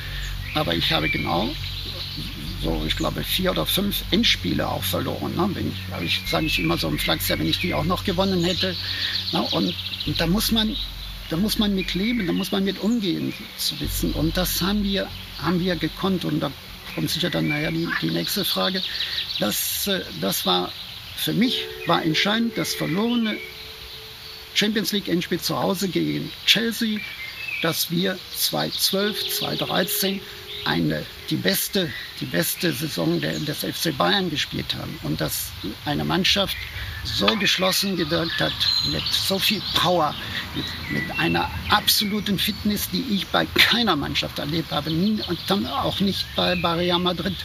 aber 0.53 0.75
ich 0.75 0.91
habe 0.91 1.09
genau 1.09 1.49
so, 2.65 2.83
ich 2.85 2.97
glaube, 2.97 3.23
vier 3.23 3.51
oder 3.51 3.65
fünf 3.65 4.03
Endspiele 4.09 4.67
auch 4.67 4.83
verloren. 4.83 5.35
Ne? 5.35 5.49
Wenn 5.53 5.71
ich, 6.01 6.21
ich 6.21 6.29
sage 6.29 6.47
ich 6.47 6.59
immer 6.59 6.77
so 6.77 6.87
im 6.87 6.97
Flachs, 6.97 7.29
wenn 7.29 7.45
ich 7.45 7.59
die 7.59 7.75
auch 7.75 7.85
noch 7.85 8.03
gewonnen 8.03 8.43
hätte. 8.43 8.75
Ne? 9.31 9.41
Und, 9.51 9.73
und 10.07 10.19
da 10.19 10.27
muss 10.27 10.51
man 10.51 10.75
da 11.29 11.37
muss 11.37 11.57
man 11.57 11.73
mit 11.73 11.95
leben, 11.95 12.27
da 12.27 12.33
muss 12.33 12.51
man 12.51 12.63
mit 12.63 12.79
umgehen 12.79 13.33
zu 13.57 13.79
wissen. 13.79 14.13
Und 14.13 14.37
das 14.37 14.61
haben 14.61 14.83
wir, 14.83 15.09
haben 15.41 15.59
wir 15.59 15.75
gekonnt. 15.75 16.23
Und 16.23 16.39
da 16.39 16.51
kommt 16.93 17.09
sicher 17.09 17.29
dann 17.29 17.47
nachher 17.47 17.71
die, 17.71 17.87
die 18.01 18.11
nächste 18.11 18.45
Frage. 18.45 18.81
Das, 19.39 19.87
äh, 19.87 20.01
das 20.21 20.45
war 20.45 20.71
für 21.15 21.33
mich 21.33 21.65
war 21.87 22.03
entscheidend, 22.03 22.57
das 22.57 22.73
verlorene 22.73 23.37
Champions 24.53 24.91
League 24.91 25.07
Endspiel 25.07 25.39
zu 25.39 25.57
Hause 25.57 25.87
gegen 25.87 26.31
Chelsea, 26.45 26.99
dass 27.61 27.89
wir 27.89 28.17
2012, 28.35 29.29
2013 29.29 30.21
eine, 30.65 31.05
die, 31.29 31.35
beste, 31.35 31.91
die 32.19 32.25
beste 32.25 32.71
Saison 32.71 33.21
der, 33.21 33.39
des 33.39 33.59
FC 33.59 33.95
Bayern 33.97 34.29
gespielt 34.29 34.75
haben. 34.75 34.99
Und 35.03 35.21
dass 35.21 35.51
eine 35.85 36.03
Mannschaft 36.03 36.57
so 37.03 37.27
geschlossen 37.37 37.95
gewirkt 37.95 38.39
hat, 38.39 38.53
mit 38.91 39.03
so 39.03 39.39
viel 39.39 39.61
Power, 39.75 40.13
mit, 40.55 40.65
mit 40.91 41.19
einer 41.19 41.49
absoluten 41.69 42.37
Fitness, 42.37 42.89
die 42.89 43.05
ich 43.13 43.27
bei 43.27 43.45
keiner 43.55 43.95
Mannschaft 43.95 44.39
erlebt 44.39 44.71
habe, 44.71 44.91
nie, 44.91 45.21
und 45.27 45.39
dann 45.47 45.65
auch 45.67 45.99
nicht 45.99 46.25
bei, 46.35 46.53
Real 46.53 46.99
Madrid. 46.99 47.35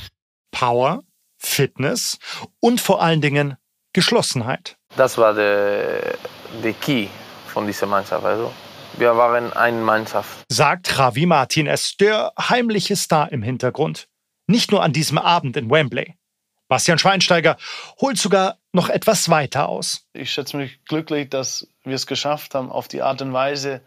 Power, 0.50 1.02
Fitness 1.38 2.18
und 2.61 2.80
vor 2.80 3.02
allen 3.02 3.20
Dingen 3.20 3.56
Geschlossenheit. 3.92 4.76
Das 4.96 5.18
war 5.18 5.35
der, 5.35 6.16
der 6.62 6.72
Key 6.74 7.09
von 7.46 7.66
dieser 7.66 7.87
Mannschaft. 7.87 8.24
Also 8.24 8.52
wir 8.96 9.16
waren 9.16 9.53
eine 9.53 9.81
Mannschaft. 9.81 10.44
Sagt 10.48 10.96
Javi 10.96 11.26
Martinez, 11.26 11.96
der 11.96 12.33
heimliche 12.38 12.96
Star 12.96 13.31
im 13.33 13.42
Hintergrund. 13.42 14.09
Nicht 14.46 14.72
nur 14.72 14.83
an 14.83 14.92
diesem 14.92 15.18
Abend 15.18 15.57
in 15.57 15.70
Wembley. 15.70 16.14
Bastian 16.68 16.98
Schweinsteiger 16.98 17.57
holt 18.00 18.18
sogar 18.18 18.59
noch 18.72 18.88
etwas 18.88 19.29
weiter 19.29 19.68
aus. 19.68 20.07
Ich 20.12 20.31
schätze 20.31 20.57
mich 20.57 20.85
glücklich, 20.85 21.29
dass 21.29 21.66
wir 21.83 21.96
es 21.96 22.07
geschafft 22.07 22.55
haben, 22.55 22.70
auf 22.70 22.87
die 22.87 23.03
Art 23.03 23.20
und 23.22 23.33
Weise 23.33 23.81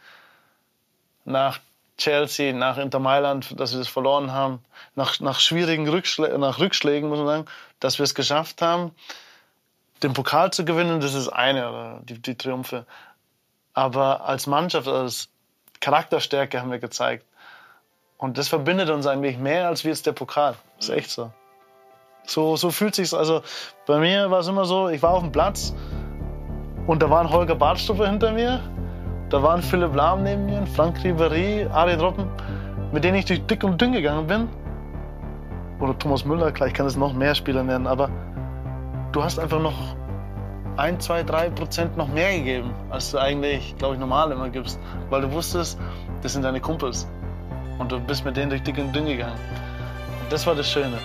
nach 1.26 1.60
Chelsea, 1.98 2.54
nach 2.54 2.78
Inter 2.78 3.00
Mailand, 3.00 3.58
dass 3.60 3.72
wir 3.72 3.80
das 3.80 3.88
verloren 3.88 4.32
haben, 4.32 4.60
nach, 4.96 5.20
nach 5.20 5.40
schwierigen 5.40 5.88
Rückschlägen, 5.88 6.40
nach 6.40 6.60
Rückschlägen, 6.60 7.08
muss 7.08 7.20
man 7.20 7.28
sagen, 7.28 7.46
dass 7.80 8.00
wir 8.00 8.04
es 8.04 8.16
geschafft 8.16 8.62
haben, 8.62 8.92
den 10.02 10.14
Pokal 10.14 10.52
zu 10.52 10.66
gewinnen, 10.66 11.00
das 11.00 11.14
ist 11.14 11.30
eine, 11.30 12.02
die, 12.04 12.22
die 12.22 12.36
Triumphe. 12.36 12.86
Aber 13.74 14.26
als 14.26 14.48
Mannschaft, 14.48 14.88
als 14.88 15.30
Charakterstärke 15.80 16.62
haben 16.62 16.72
wir 16.72 16.80
gezeigt. 16.80 17.26
Und 18.18 18.38
das 18.38 18.48
verbindet 18.48 18.90
uns 18.90 19.06
eigentlich 19.06 19.38
mehr 19.38 19.68
als 19.68 19.84
wie 19.84 19.90
jetzt 19.90 20.06
der 20.06 20.14
Pokal. 20.14 20.56
Das 20.78 20.90
ist 20.90 20.96
echt 20.96 21.10
so. 21.10 21.32
So, 22.26 22.56
so 22.56 22.72
fühlt 22.72 22.96
sich's. 22.96 23.14
Also 23.14 23.42
bei 23.86 24.00
mir 24.00 24.32
war 24.32 24.40
es 24.40 24.48
immer 24.48 24.66
so, 24.66 24.88
ich 24.88 25.02
war 25.02 25.12
auf 25.12 25.22
dem 25.22 25.32
Platz 25.32 25.74
und 26.88 27.02
da 27.02 27.10
war 27.10 27.20
ein 27.20 27.30
Holger 27.30 27.56
Badstuffer 27.56 28.08
hinter 28.08 28.32
mir, 28.32 28.62
da 29.30 29.44
war 29.44 29.56
ein 29.56 29.62
Philipp 29.62 29.94
Lahm 29.94 30.24
neben 30.24 30.46
mir, 30.46 30.66
Frank 30.68 30.98
Ribéry, 31.00 31.70
Ari 31.70 31.98
Droppen, 31.98 32.30
mit 32.92 33.04
denen 33.04 33.18
ich 33.18 33.26
durch 33.26 33.46
dick 33.46 33.64
und 33.64 33.82
dünn 33.82 33.92
gegangen 33.92 34.28
bin. 34.28 34.50
Oder 35.82 35.98
Thomas 35.98 36.24
Müller, 36.24 36.52
klar, 36.52 36.68
ich 36.68 36.74
kann 36.74 36.86
es 36.86 36.96
noch 36.96 37.14
mehr 37.14 37.36
Spieler 37.36 37.64
nennen, 37.64 37.88
aber 37.88 38.10
du 39.12 39.24
hast 39.24 39.38
einfach 39.38 39.60
noch 39.60 39.96
ein, 40.78 41.00
zwei, 41.00 41.24
drei 41.24 41.50
Prozent 41.50 41.98
noch 41.98 42.08
mehr 42.08 42.38
gegeben, 42.38 42.74
als 42.90 43.12
du 43.12 43.20
eigentlich, 43.20 43.76
glaube 43.78 43.96
ich, 43.96 44.00
normal 44.00 44.32
immer 44.32 44.50
gibst. 44.50 44.80
Weil 45.10 45.22
du 45.22 45.32
wusstest, 45.32 45.78
das 46.22 46.34
sind 46.34 46.44
deine 46.44 46.60
Kumpels. 46.60 47.08
Und 47.78 47.92
du 47.92 48.00
bist 48.00 48.26
mit 48.26 48.38
denen 48.38 48.50
durch 48.50 48.64
dick 48.64 48.78
und 48.78 48.94
dünn 48.94 49.06
gegangen. 49.06 49.40
Und 50.24 50.32
das 50.32 50.46
war 50.48 50.56
das 50.56 50.70
Schöne. 50.70 50.98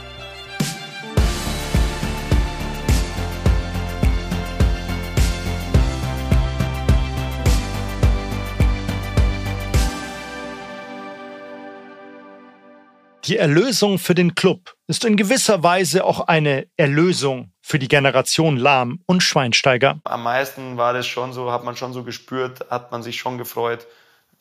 Die 13.25 13.37
Erlösung 13.37 13.99
für 13.99 14.15
den 14.15 14.35
Club 14.35 14.75
ist 14.87 15.05
in 15.05 15.19
gewisser 15.19 15.63
Weise 15.63 16.07
auch 16.07 16.29
eine 16.29 16.67
Erlösung 16.79 17.53
für 17.69 17.79
die 17.79 17.89
Generation 17.89 18.57
Lahm 18.57 19.01
und 19.05 19.23
Schweinsteiger. 19.23 20.01
Am 20.05 20.23
meisten 20.23 20.79
war 20.79 20.95
das 20.95 21.07
schon 21.07 21.35
so, 21.35 21.53
hat 21.53 21.65
man 21.65 21.77
schon 21.77 21.93
so 21.93 22.03
gespürt, 22.03 22.65
hat 22.71 22.93
man 22.93 23.03
sich 23.03 23.19
schon 23.19 23.37
gefreut. 23.37 23.87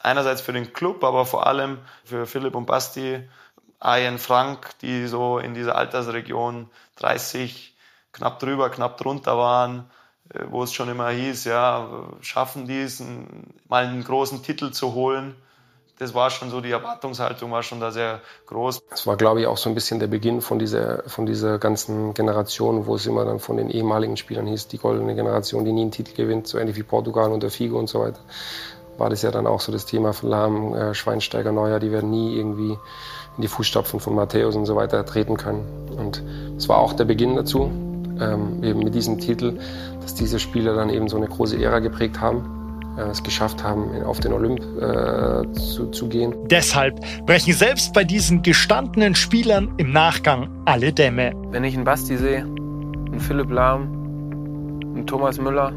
Einerseits 0.01 0.39
für 0.39 0.53
den 0.53 0.71
Club, 0.71 1.03
aber 1.03 1.25
vor 1.25 1.45
allem 1.45 1.79
für 2.05 2.25
Philipp 2.25 2.55
und 2.55 2.67
Basti, 2.67 3.19
Ayen 3.81 4.17
Frank, 4.17 4.79
die 4.81 5.07
so 5.07 5.39
in 5.39 5.53
dieser 5.53 5.75
Altersregion 5.75 6.69
30 6.95 7.75
knapp 8.13 8.39
drüber, 8.39 8.69
knapp 8.69 8.97
drunter 8.97 9.37
waren, 9.37 9.91
äh, 10.33 10.45
wo 10.49 10.63
es 10.63 10.71
schon 10.71 10.87
immer 10.87 11.09
hieß, 11.09 11.43
ja, 11.43 12.07
schaffen 12.21 12.65
die 12.65 12.79
es, 12.79 13.03
mal 13.67 13.87
einen 13.87 14.05
großen 14.05 14.41
Titel 14.41 14.71
zu 14.71 14.93
holen 14.93 15.35
das 15.99 16.13
war 16.13 16.29
schon 16.29 16.49
so, 16.49 16.61
die 16.61 16.71
Erwartungshaltung 16.71 17.51
war 17.51 17.63
schon 17.63 17.79
da 17.79 17.91
sehr 17.91 18.21
groß. 18.45 18.83
Das 18.89 19.07
war, 19.07 19.17
glaube 19.17 19.41
ich, 19.41 19.47
auch 19.47 19.57
so 19.57 19.69
ein 19.69 19.75
bisschen 19.75 19.99
der 19.99 20.07
Beginn 20.07 20.41
von 20.41 20.59
dieser, 20.59 21.03
von 21.07 21.25
dieser 21.25 21.57
ganzen 21.57 22.13
Generation, 22.13 22.85
wo 22.85 22.95
es 22.95 23.05
immer 23.07 23.25
dann 23.25 23.39
von 23.39 23.57
den 23.57 23.69
ehemaligen 23.69 24.15
Spielern 24.15 24.45
hieß, 24.45 24.67
die 24.67 24.77
goldene 24.77 25.15
Generation, 25.15 25.65
die 25.65 25.71
nie 25.71 25.81
einen 25.81 25.91
Titel 25.91 26.15
gewinnt, 26.15 26.47
so 26.47 26.59
ähnlich 26.59 26.75
wie 26.75 26.83
Portugal 26.83 27.31
unter 27.31 27.49
Figo 27.49 27.79
und 27.79 27.89
so 27.89 27.99
weiter. 27.99 28.19
War 28.97 29.09
das 29.09 29.23
ja 29.23 29.31
dann 29.31 29.47
auch 29.47 29.59
so 29.59 29.71
das 29.71 29.85
Thema 29.85 30.13
von 30.13 30.29
Lahm, 30.29 30.73
äh, 30.75 30.93
Schweinsteiger, 30.93 31.51
Neuer, 31.51 31.79
die 31.79 31.91
werden 31.91 32.11
nie 32.11 32.35
irgendwie 32.35 32.77
in 33.35 33.41
die 33.41 33.47
Fußstapfen 33.47 33.99
von 33.99 34.15
Matthäus 34.15 34.55
und 34.55 34.65
so 34.65 34.75
weiter 34.75 35.03
treten 35.05 35.37
können. 35.37 35.65
Und 35.97 36.23
es 36.57 36.69
war 36.69 36.77
auch 36.77 36.93
der 36.93 37.05
Beginn 37.05 37.35
dazu, 37.35 37.71
ähm, 38.19 38.63
eben 38.63 38.79
mit 38.79 38.93
diesem 38.93 39.19
Titel, 39.19 39.59
dass 40.01 40.13
diese 40.13 40.39
Spieler 40.39 40.75
dann 40.75 40.89
eben 40.89 41.07
so 41.09 41.17
eine 41.17 41.27
große 41.27 41.61
Ära 41.61 41.79
geprägt 41.79 42.21
haben 42.21 42.66
es 42.97 43.23
geschafft 43.23 43.63
haben, 43.63 44.03
auf 44.03 44.19
den 44.19 44.33
Olymp 44.33 44.59
äh, 44.59 45.51
zu, 45.53 45.87
zu 45.91 46.07
gehen. 46.07 46.33
Deshalb 46.49 46.99
brechen 47.25 47.53
selbst 47.53 47.93
bei 47.93 48.03
diesen 48.03 48.41
gestandenen 48.41 49.15
Spielern 49.15 49.73
im 49.77 49.91
Nachgang 49.91 50.49
alle 50.65 50.91
Dämme. 50.91 51.31
Wenn 51.51 51.63
ich 51.63 51.75
einen 51.75 51.83
Basti 51.83 52.17
sehe, 52.17 52.39
einen 52.39 53.19
Philipp 53.19 53.51
Lahm, 53.51 53.83
einen 54.95 55.05
Thomas 55.05 55.39
Müller, 55.39 55.73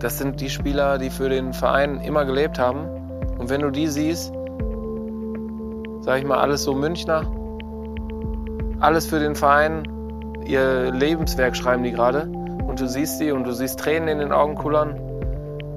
das 0.00 0.16
sind 0.16 0.40
die 0.40 0.48
Spieler, 0.48 0.96
die 0.96 1.10
für 1.10 1.28
den 1.28 1.52
Verein 1.52 2.00
immer 2.00 2.24
gelebt 2.24 2.58
haben. 2.58 2.86
Und 3.38 3.50
wenn 3.50 3.60
du 3.60 3.70
die 3.70 3.86
siehst, 3.86 4.32
sag 6.00 6.18
ich 6.18 6.24
mal, 6.24 6.38
alles 6.38 6.62
so 6.62 6.74
Münchner, 6.74 7.30
alles 8.80 9.06
für 9.06 9.18
den 9.18 9.34
Verein, 9.34 9.82
ihr 10.46 10.90
Lebenswerk 10.90 11.54
schreiben 11.54 11.82
die 11.82 11.92
gerade. 11.92 12.22
Und 12.66 12.80
du 12.80 12.88
siehst 12.88 13.18
sie 13.18 13.30
und 13.32 13.44
du 13.44 13.52
siehst 13.52 13.78
Tränen 13.78 14.08
in 14.08 14.18
den 14.20 14.32
Augen 14.32 14.54
kullern 14.54 15.09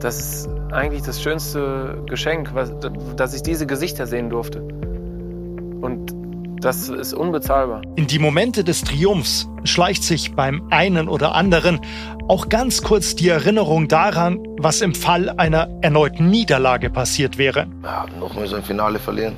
das 0.04 0.20
ist 0.20 0.50
eigentlich 0.72 1.04
das 1.04 1.22
schönste 1.22 2.04
Geschenk, 2.08 2.54
was, 2.54 2.74
dass 3.16 3.34
ich 3.34 3.42
diese 3.42 3.66
Gesichter 3.66 4.06
sehen 4.06 4.30
durfte. 4.30 4.62
Und 4.62 6.14
das 6.62 6.90
ist 6.90 7.14
unbezahlbar. 7.14 7.82
In 7.96 8.08
die 8.08 8.20
Momente 8.20 8.64
des 8.64 8.82
Triumphs 8.82 9.48
schleicht 9.64 10.04
sich 10.04 10.36
beim 10.36 10.68
einen 10.72 11.08
oder 11.08 11.36
anderen 11.36 11.80
auch 12.28 12.50
ganz 12.50 12.82
kurz 12.82 13.16
die 13.16 13.30
Erinnerung 13.30 13.88
daran, 13.88 14.40
was 14.58 14.82
im 14.82 14.94
Fall 14.94 15.30
einer 15.30 15.70
erneuten 15.82 16.30
Niederlage 16.30 16.90
passiert 16.90 17.38
wäre. 17.38 17.68
Ja, 17.84 18.06
nochmal 18.20 18.48
so 18.48 18.58
ein 18.58 18.64
Finale 18.64 19.00
verlieren. 19.00 19.36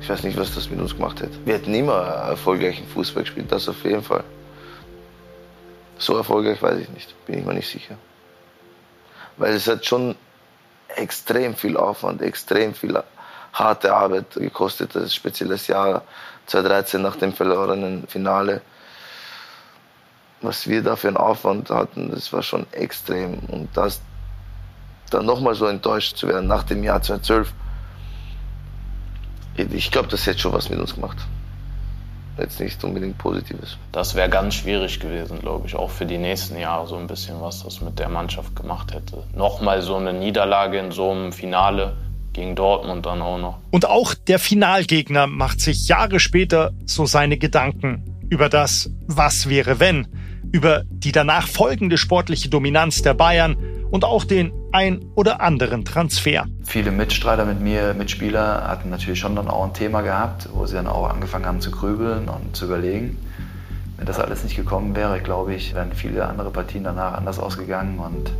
Ich 0.00 0.08
weiß 0.08 0.24
nicht, 0.24 0.36
was 0.36 0.54
das 0.54 0.68
mit 0.68 0.80
uns 0.80 0.96
gemacht 0.96 1.20
hätte. 1.20 1.38
Wir 1.44 1.54
hätten 1.54 1.72
immer 1.74 1.94
erfolgreichen 1.94 2.86
Fußball 2.88 3.22
gespielt, 3.22 3.46
das 3.50 3.68
auf 3.68 3.84
jeden 3.84 4.02
Fall. 4.02 4.24
So 5.98 6.16
erfolgreich 6.16 6.60
weiß 6.60 6.80
ich 6.80 6.88
nicht, 6.90 7.14
bin 7.26 7.38
ich 7.38 7.44
mir 7.44 7.54
nicht 7.54 7.68
sicher 7.68 7.96
weil 9.36 9.54
es 9.54 9.66
hat 9.66 9.84
schon 9.84 10.16
extrem 10.96 11.54
viel 11.54 11.76
Aufwand, 11.76 12.22
extrem 12.22 12.74
viel 12.74 13.02
harte 13.52 13.94
Arbeit 13.94 14.34
gekostet, 14.34 14.94
das 14.94 15.14
spezielles 15.14 15.66
Jahr 15.66 16.02
2013 16.46 17.00
nach 17.00 17.16
dem 17.16 17.32
verlorenen 17.32 18.06
Finale. 18.06 18.62
Was 20.40 20.66
wir 20.66 20.82
da 20.82 20.96
für 20.96 21.08
einen 21.08 21.16
Aufwand 21.16 21.70
hatten, 21.70 22.10
das 22.10 22.32
war 22.32 22.42
schon 22.42 22.66
extrem. 22.72 23.38
Und 23.48 23.68
das 23.74 24.00
dann 25.10 25.26
nochmal 25.26 25.54
so 25.54 25.66
enttäuscht 25.66 26.16
zu 26.16 26.26
werden 26.26 26.48
nach 26.48 26.64
dem 26.64 26.82
Jahr 26.82 27.00
2012, 27.00 27.52
ich 29.56 29.90
glaube, 29.90 30.08
das 30.08 30.26
hätte 30.26 30.38
schon 30.38 30.52
was 30.52 30.70
mit 30.70 30.80
uns 30.80 30.94
gemacht 30.94 31.18
jetzt 32.38 32.60
nicht 32.60 32.82
unbedingt 32.84 33.18
Positives. 33.18 33.76
Das 33.92 34.14
wäre 34.14 34.28
ganz 34.28 34.54
schwierig 34.54 35.00
gewesen, 35.00 35.40
glaube 35.40 35.66
ich, 35.66 35.74
auch 35.74 35.90
für 35.90 36.06
die 36.06 36.18
nächsten 36.18 36.58
Jahre 36.58 36.86
so 36.86 36.96
ein 36.96 37.06
bisschen, 37.06 37.40
was 37.40 37.62
das 37.62 37.80
mit 37.80 37.98
der 37.98 38.08
Mannschaft 38.08 38.56
gemacht 38.56 38.92
hätte. 38.92 39.24
Nochmal 39.34 39.82
so 39.82 39.96
eine 39.96 40.12
Niederlage 40.12 40.78
in 40.78 40.92
so 40.92 41.10
einem 41.10 41.32
Finale 41.32 41.96
gegen 42.32 42.54
Dortmund 42.54 43.04
dann 43.06 43.20
auch 43.20 43.38
noch. 43.38 43.58
Und 43.70 43.86
auch 43.86 44.14
der 44.14 44.38
Finalgegner 44.38 45.26
macht 45.26 45.60
sich 45.60 45.88
Jahre 45.88 46.18
später 46.18 46.72
so 46.86 47.06
seine 47.06 47.36
Gedanken 47.36 48.26
über 48.30 48.48
das 48.48 48.90
Was 49.06 49.48
wäre 49.48 49.78
wenn, 49.78 50.06
über 50.52 50.84
die 50.88 51.12
danach 51.12 51.48
folgende 51.48 51.96
sportliche 51.96 52.48
Dominanz 52.50 53.02
der 53.02 53.14
Bayern 53.14 53.56
und 53.90 54.04
auch 54.04 54.24
den 54.24 54.52
ein 54.70 55.04
oder 55.14 55.40
anderen 55.40 55.84
Transfer. 55.84 56.46
Viele 56.64 56.92
Mitstreiter 56.92 57.44
mit 57.44 57.60
mir, 57.60 57.94
Mitspieler, 57.94 58.68
hatten 58.68 58.90
natürlich 58.90 59.18
schon 59.18 59.34
dann 59.34 59.48
auch 59.48 59.64
ein 59.64 59.74
Thema 59.74 60.02
gehabt, 60.02 60.48
wo 60.52 60.64
sie 60.66 60.74
dann 60.74 60.86
auch 60.86 61.08
angefangen 61.08 61.46
haben 61.46 61.60
zu 61.60 61.70
grübeln 61.70 62.28
und 62.28 62.54
zu 62.54 62.66
überlegen. 62.66 63.18
Wenn 63.96 64.06
das 64.06 64.18
alles 64.18 64.44
nicht 64.44 64.56
gekommen 64.56 64.94
wäre, 64.96 65.20
glaube 65.20 65.54
ich, 65.54 65.74
wären 65.74 65.92
viele 65.92 66.26
andere 66.26 66.50
Partien 66.50 66.84
danach 66.84 67.14
anders 67.14 67.38
ausgegangen 67.38 67.98
und 67.98 68.32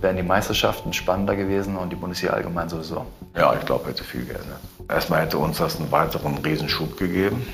wären 0.00 0.16
die 0.16 0.22
Meisterschaften 0.22 0.92
spannender 0.92 1.36
gewesen 1.36 1.76
und 1.76 1.90
die 1.90 1.96
Bundesliga 1.96 2.34
allgemein 2.34 2.68
sowieso. 2.68 3.06
Ja, 3.36 3.54
ich 3.54 3.64
glaube, 3.64 3.88
hätte 3.88 4.04
viel 4.04 4.24
geändert. 4.24 4.60
Erstmal 4.88 5.22
hätte 5.22 5.38
uns 5.38 5.58
das 5.58 5.80
einen 5.80 5.90
weiteren 5.90 6.38
Riesenschub 6.38 6.98
gegeben. 6.98 7.46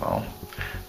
Ja 0.00 0.22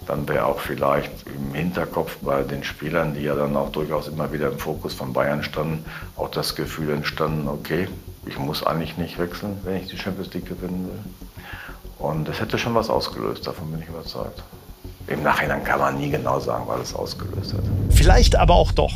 dann 0.08 0.26
wäre 0.26 0.46
auch 0.46 0.60
vielleicht 0.60 1.10
im 1.26 1.54
Hinterkopf 1.54 2.16
bei 2.22 2.42
den 2.42 2.64
Spielern, 2.64 3.14
die 3.14 3.20
ja 3.20 3.34
dann 3.34 3.56
auch 3.56 3.70
durchaus 3.70 4.08
immer 4.08 4.32
wieder 4.32 4.48
im 4.50 4.58
Fokus 4.58 4.94
von 4.94 5.12
Bayern 5.12 5.42
standen, 5.42 5.84
auch 6.16 6.30
das 6.30 6.54
Gefühl 6.54 6.90
entstanden, 6.90 7.46
okay, 7.46 7.88
ich 8.26 8.38
muss 8.38 8.66
eigentlich 8.66 8.96
nicht 8.96 9.18
wechseln, 9.18 9.58
wenn 9.64 9.76
ich 9.76 9.88
die 9.88 9.98
Champions 9.98 10.32
League 10.32 10.46
gewinnen 10.46 10.88
will. 10.88 11.12
Und 11.98 12.26
das 12.26 12.40
hätte 12.40 12.58
schon 12.58 12.74
was 12.74 12.88
ausgelöst, 12.88 13.46
davon 13.46 13.70
bin 13.70 13.82
ich 13.82 13.88
überzeugt. 13.88 14.42
Im 15.08 15.22
Nachhinein 15.22 15.62
kann 15.64 15.78
man 15.78 15.98
nie 15.98 16.10
genau 16.10 16.40
sagen, 16.40 16.64
was 16.66 16.80
es 16.80 16.94
ausgelöst 16.94 17.52
hat. 17.52 17.60
Vielleicht 17.90 18.36
aber 18.36 18.54
auch 18.54 18.72
doch. 18.72 18.92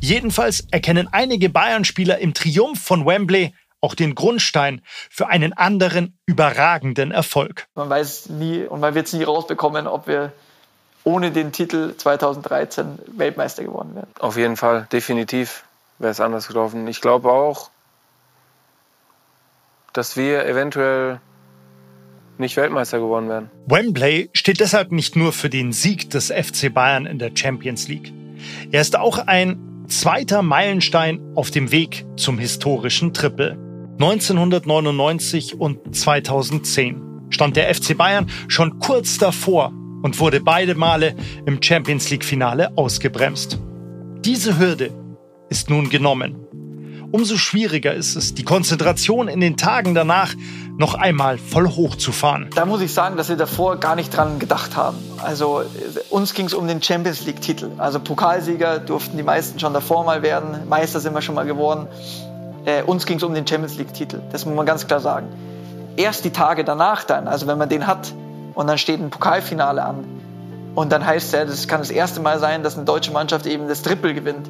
Jedenfalls 0.00 0.66
erkennen 0.70 1.08
einige 1.12 1.50
Bayern-Spieler 1.50 2.18
im 2.18 2.32
Triumph 2.32 2.82
von 2.82 3.04
Wembley 3.04 3.52
auch 3.82 3.94
den 3.94 4.14
Grundstein 4.14 4.80
für 5.10 5.28
einen 5.28 5.52
anderen 5.52 6.18
überragenden 6.26 7.10
Erfolg. 7.10 7.68
Man 7.74 7.90
weiß 7.90 8.30
nie 8.30 8.64
und 8.64 8.80
man 8.80 8.94
wird 8.94 9.06
es 9.06 9.12
nie 9.12 9.22
rausbekommen, 9.22 9.86
ob 9.86 10.06
wir 10.06 10.32
ohne 11.06 11.30
den 11.30 11.52
Titel 11.52 11.94
2013 11.96 12.98
Weltmeister 13.16 13.62
geworden 13.62 13.94
wären. 13.94 14.08
Auf 14.18 14.36
jeden 14.36 14.56
Fall, 14.56 14.88
definitiv 14.90 15.62
wäre 16.00 16.10
es 16.10 16.20
anders 16.20 16.48
gelaufen. 16.48 16.86
Ich 16.88 17.00
glaube 17.00 17.30
auch, 17.30 17.70
dass 19.92 20.16
wir 20.16 20.44
eventuell 20.46 21.20
nicht 22.38 22.56
Weltmeister 22.56 22.98
geworden 22.98 23.28
wären. 23.28 23.50
Wembley 23.66 24.30
steht 24.32 24.58
deshalb 24.58 24.90
nicht 24.90 25.14
nur 25.14 25.32
für 25.32 25.48
den 25.48 25.72
Sieg 25.72 26.10
des 26.10 26.32
FC 26.32 26.74
Bayern 26.74 27.06
in 27.06 27.20
der 27.20 27.30
Champions 27.32 27.86
League. 27.86 28.12
Er 28.72 28.80
ist 28.80 28.98
auch 28.98 29.18
ein 29.18 29.86
zweiter 29.86 30.42
Meilenstein 30.42 31.20
auf 31.36 31.52
dem 31.52 31.70
Weg 31.70 32.04
zum 32.16 32.36
historischen 32.36 33.14
Triple. 33.14 33.56
1999 34.00 35.60
und 35.60 35.94
2010 35.96 37.28
stand 37.30 37.54
der 37.54 37.72
FC 37.72 37.96
Bayern 37.96 38.28
schon 38.48 38.80
kurz 38.80 39.18
davor 39.18 39.72
und 40.06 40.20
wurde 40.20 40.40
beide 40.40 40.76
Male 40.76 41.16
im 41.46 41.60
Champions 41.60 42.08
League 42.10 42.24
Finale 42.24 42.70
ausgebremst. 42.76 43.58
Diese 44.24 44.56
Hürde 44.56 44.92
ist 45.48 45.68
nun 45.68 45.90
genommen. 45.90 46.46
umso 47.10 47.36
schwieriger 47.36 47.92
ist 47.92 48.14
es, 48.14 48.34
die 48.34 48.44
Konzentration 48.44 49.26
in 49.26 49.40
den 49.40 49.56
Tagen 49.56 49.94
danach 49.96 50.34
noch 50.78 50.94
einmal 50.94 51.38
voll 51.38 51.68
hochzufahren. 51.68 52.50
Da 52.54 52.66
muss 52.66 52.82
ich 52.82 52.92
sagen, 52.92 53.16
dass 53.16 53.28
wir 53.28 53.36
davor 53.36 53.78
gar 53.78 53.96
nicht 53.96 54.16
dran 54.16 54.38
gedacht 54.38 54.76
haben. 54.76 54.98
Also 55.24 55.62
uns 56.10 56.34
ging 56.34 56.46
es 56.46 56.54
um 56.54 56.68
den 56.68 56.80
Champions 56.80 57.26
League-Titel. 57.26 57.70
Also 57.78 57.98
Pokalsieger 57.98 58.78
durften 58.78 59.16
die 59.16 59.24
meisten 59.24 59.58
schon 59.58 59.72
davor 59.72 60.04
mal 60.04 60.22
werden. 60.22 60.68
Meister 60.68 61.00
sind 61.00 61.14
wir 61.14 61.22
schon 61.22 61.34
mal 61.34 61.46
geworden. 61.46 61.88
Äh, 62.64 62.82
uns 62.84 63.06
ging 63.06 63.16
es 63.16 63.24
um 63.24 63.34
den 63.34 63.46
Champions 63.46 63.76
League-Titel. 63.76 64.20
Das 64.30 64.46
muss 64.46 64.54
man 64.54 64.66
ganz 64.66 64.86
klar 64.86 65.00
sagen. 65.00 65.26
Erst 65.96 66.24
die 66.24 66.30
Tage 66.30 66.62
danach 66.62 67.02
dann, 67.02 67.26
also 67.26 67.48
wenn 67.48 67.58
man 67.58 67.68
den 67.68 67.88
hat 67.88 68.12
und 68.56 68.66
dann 68.66 68.78
steht 68.78 69.00
ein 69.00 69.10
Pokalfinale 69.10 69.84
an 69.84 70.04
und 70.74 70.90
dann 70.90 71.06
heißt 71.06 71.34
es, 71.34 71.48
das 71.48 71.68
kann 71.68 71.80
das 71.80 71.90
erste 71.90 72.20
Mal 72.20 72.40
sein, 72.40 72.62
dass 72.62 72.76
eine 72.76 72.84
deutsche 72.84 73.12
Mannschaft 73.12 73.46
eben 73.46 73.68
das 73.68 73.82
Triple 73.82 74.14
gewinnt. 74.14 74.48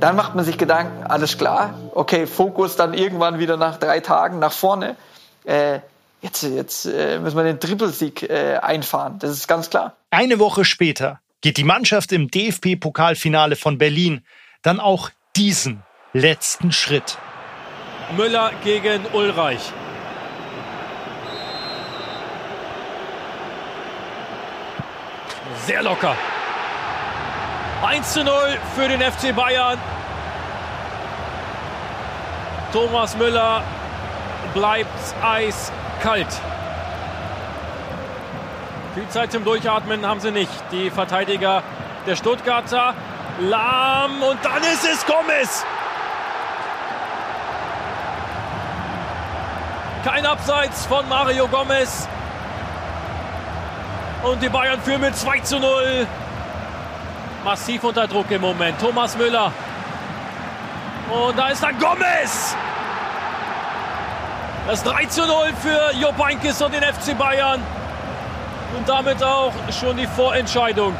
Dann 0.00 0.16
macht 0.16 0.34
man 0.34 0.44
sich 0.44 0.58
Gedanken, 0.58 1.04
alles 1.04 1.38
klar, 1.38 1.74
okay, 1.94 2.26
Fokus 2.26 2.76
dann 2.76 2.92
irgendwann 2.92 3.38
wieder 3.38 3.56
nach 3.56 3.78
drei 3.78 4.00
Tagen 4.00 4.40
nach 4.40 4.52
vorne. 4.52 4.96
Äh, 5.44 5.78
jetzt 6.20 6.42
jetzt 6.42 6.86
äh, 6.86 7.20
müssen 7.20 7.36
wir 7.36 7.44
den 7.44 7.60
Trippelsieg 7.60 8.28
äh, 8.28 8.56
einfahren, 8.56 9.18
das 9.20 9.30
ist 9.30 9.46
ganz 9.46 9.70
klar. 9.70 9.94
Eine 10.10 10.38
Woche 10.40 10.64
später 10.64 11.20
geht 11.40 11.56
die 11.56 11.64
Mannschaft 11.64 12.12
im 12.12 12.30
DFB-Pokalfinale 12.30 13.56
von 13.56 13.78
Berlin 13.78 14.24
dann 14.62 14.80
auch 14.80 15.10
diesen 15.36 15.82
letzten 16.12 16.72
Schritt. 16.72 17.16
Müller 18.16 18.50
gegen 18.64 19.06
Ulreich. 19.12 19.72
Sehr 25.70 25.84
locker. 25.84 26.16
1 27.86 28.12
zu 28.12 28.24
0 28.24 28.58
für 28.74 28.88
den 28.88 29.00
FC 29.00 29.32
Bayern. 29.32 29.78
Thomas 32.72 33.16
Müller 33.16 33.62
bleibt 34.52 34.88
eiskalt. 35.22 36.26
Viel 38.94 39.08
Zeit 39.10 39.30
zum 39.30 39.44
Durchatmen 39.44 40.04
haben 40.04 40.18
sie 40.18 40.32
nicht. 40.32 40.50
Die 40.72 40.90
Verteidiger 40.90 41.62
der 42.04 42.16
Stuttgarter. 42.16 42.94
Lahm 43.38 44.24
und 44.24 44.44
dann 44.44 44.62
ist 44.64 44.84
es 44.92 45.06
Gomez. 45.06 45.64
Kein 50.04 50.26
Abseits 50.26 50.86
von 50.86 51.08
Mario 51.08 51.46
Gomez. 51.46 52.08
Und 54.22 54.42
die 54.42 54.48
Bayern 54.48 54.80
führen 54.82 55.00
mit 55.00 55.16
2 55.16 55.40
zu 55.40 55.58
0. 55.58 56.06
Massiv 57.44 57.84
unter 57.84 58.06
Druck 58.06 58.30
im 58.30 58.42
Moment. 58.42 58.78
Thomas 58.78 59.16
Müller. 59.16 59.52
Und 61.10 61.38
da 61.38 61.48
ist 61.48 61.62
dann 61.62 61.78
Gomez. 61.78 62.54
Das 64.66 64.82
3 64.84 65.06
zu 65.06 65.26
0 65.26 65.52
für 65.62 65.92
Jupp 65.98 66.22
Heynckes 66.22 66.60
und 66.60 66.74
den 66.74 66.82
FC 66.82 67.16
Bayern. 67.16 67.62
Und 68.76 68.88
damit 68.88 69.22
auch 69.22 69.52
schon 69.72 69.96
die 69.96 70.06
Vorentscheidung. 70.06 70.94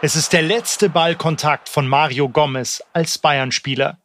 Es 0.00 0.16
ist 0.16 0.32
der 0.32 0.42
letzte 0.42 0.88
Ballkontakt 0.88 1.68
von 1.68 1.86
Mario 1.86 2.28
Gomez 2.28 2.82
als 2.92 3.18
Bayern-Spieler. 3.18 3.98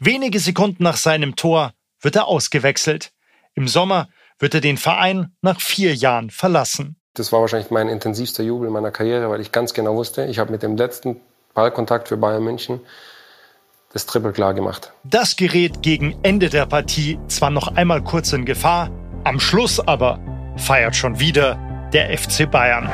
Wenige 0.00 0.40
Sekunden 0.40 0.82
nach 0.82 0.96
seinem 0.96 1.36
Tor 1.36 1.72
wird 2.00 2.16
er 2.16 2.26
ausgewechselt. 2.26 3.12
Im 3.54 3.68
Sommer 3.68 4.08
wird 4.38 4.54
er 4.54 4.60
den 4.60 4.76
Verein 4.76 5.32
nach 5.42 5.60
vier 5.60 5.94
Jahren 5.94 6.30
verlassen. 6.30 6.96
Das 7.14 7.32
war 7.32 7.40
wahrscheinlich 7.40 7.70
mein 7.70 7.88
intensivster 7.88 8.42
Jubel 8.42 8.70
meiner 8.70 8.90
Karriere, 8.90 9.28
weil 9.30 9.40
ich 9.40 9.50
ganz 9.50 9.74
genau 9.74 9.96
wusste, 9.96 10.24
ich 10.26 10.38
habe 10.38 10.52
mit 10.52 10.62
dem 10.62 10.76
letzten 10.76 11.20
Ballkontakt 11.54 12.08
für 12.08 12.16
Bayern 12.16 12.44
München 12.44 12.80
das 13.92 14.06
Triple 14.06 14.32
klar 14.32 14.54
gemacht. 14.54 14.92
Das 15.04 15.36
gerät 15.36 15.82
gegen 15.82 16.16
Ende 16.22 16.50
der 16.50 16.66
Partie 16.66 17.18
zwar 17.28 17.50
noch 17.50 17.74
einmal 17.74 18.02
kurz 18.02 18.32
in 18.32 18.44
Gefahr, 18.44 18.90
am 19.24 19.40
Schluss 19.40 19.80
aber 19.80 20.20
feiert 20.56 20.94
schon 20.94 21.18
wieder 21.18 21.58
der 21.92 22.16
FC 22.16 22.48
Bayern. 22.50 22.88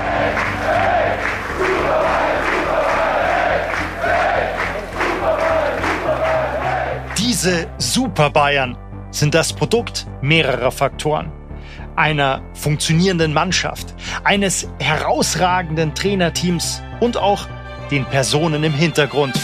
Diese 7.18 7.66
Super 7.78 8.30
Bayern 8.30 8.76
sind 9.14 9.34
das 9.34 9.52
Produkt 9.52 10.06
mehrerer 10.22 10.72
Faktoren. 10.72 11.30
Einer 11.96 12.42
funktionierenden 12.54 13.32
Mannschaft, 13.32 13.94
eines 14.24 14.68
herausragenden 14.80 15.94
Trainerteams 15.94 16.82
und 17.00 17.16
auch 17.16 17.48
den 17.92 18.04
Personen 18.04 18.64
im 18.64 18.72
Hintergrund. 18.72 19.38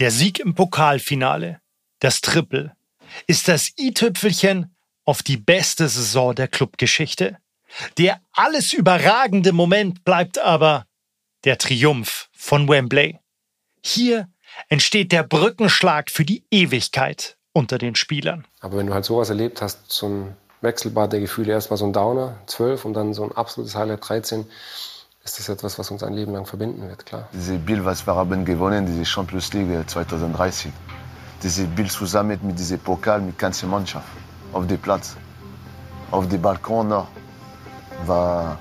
Der 0.00 0.10
Sieg 0.10 0.40
im 0.40 0.54
Pokalfinale, 0.54 1.60
das 2.00 2.20
Triple, 2.20 2.72
ist 3.26 3.48
das 3.48 3.72
i-Tüpfelchen 3.78 4.74
auf 5.08 5.22
die 5.22 5.38
beste 5.38 5.88
Saison 5.88 6.34
der 6.34 6.48
Clubgeschichte. 6.48 7.38
Der 7.96 8.20
alles 8.32 8.74
überragende 8.74 9.52
Moment 9.54 10.04
bleibt 10.04 10.38
aber 10.38 10.84
der 11.44 11.56
Triumph 11.56 12.28
von 12.34 12.68
Wembley. 12.68 13.18
Hier 13.82 14.28
entsteht 14.68 15.10
der 15.12 15.22
Brückenschlag 15.22 16.10
für 16.10 16.26
die 16.26 16.44
Ewigkeit 16.50 17.38
unter 17.54 17.78
den 17.78 17.94
Spielern. 17.94 18.44
Aber 18.60 18.76
wenn 18.76 18.88
du 18.88 18.92
halt 18.92 19.06
sowas 19.06 19.30
erlebt 19.30 19.62
hast, 19.62 19.90
so 19.90 20.08
ein 20.10 20.36
Wechselbad 20.60 21.10
der 21.10 21.20
Gefühle, 21.20 21.54
erstmal 21.54 21.78
so 21.78 21.86
ein 21.86 21.94
Downer, 21.94 22.36
12 22.46 22.84
und 22.84 22.92
dann 22.92 23.14
so 23.14 23.24
ein 23.24 23.32
absolutes 23.32 23.74
Highlight 23.74 24.06
13, 24.06 24.44
ist 25.24 25.38
das 25.38 25.48
etwas, 25.48 25.78
was 25.78 25.90
uns 25.90 26.02
ein 26.02 26.12
Leben 26.12 26.34
lang 26.34 26.44
verbinden 26.44 26.86
wird, 26.86 27.06
klar. 27.06 27.30
Diese 27.32 27.56
Bild, 27.56 27.82
was 27.82 28.06
wir 28.06 28.14
haben 28.14 28.44
gewonnen, 28.44 28.84
diese 28.84 29.06
Champions 29.06 29.54
League 29.54 29.88
2030. 29.88 30.70
Diese 31.42 31.64
Bild 31.64 31.90
zusammen 31.90 32.38
mit 32.42 32.58
diesem 32.58 32.78
Pokal, 32.78 33.22
mit 33.22 33.38
ganzer 33.38 33.68
Mannschaft 33.68 34.06
auf 34.52 34.66
dem 34.66 34.78
Platz, 34.78 35.16
auf 36.10 36.28
dem 36.28 36.40
Balkon 36.40 36.90
war, 38.06 38.58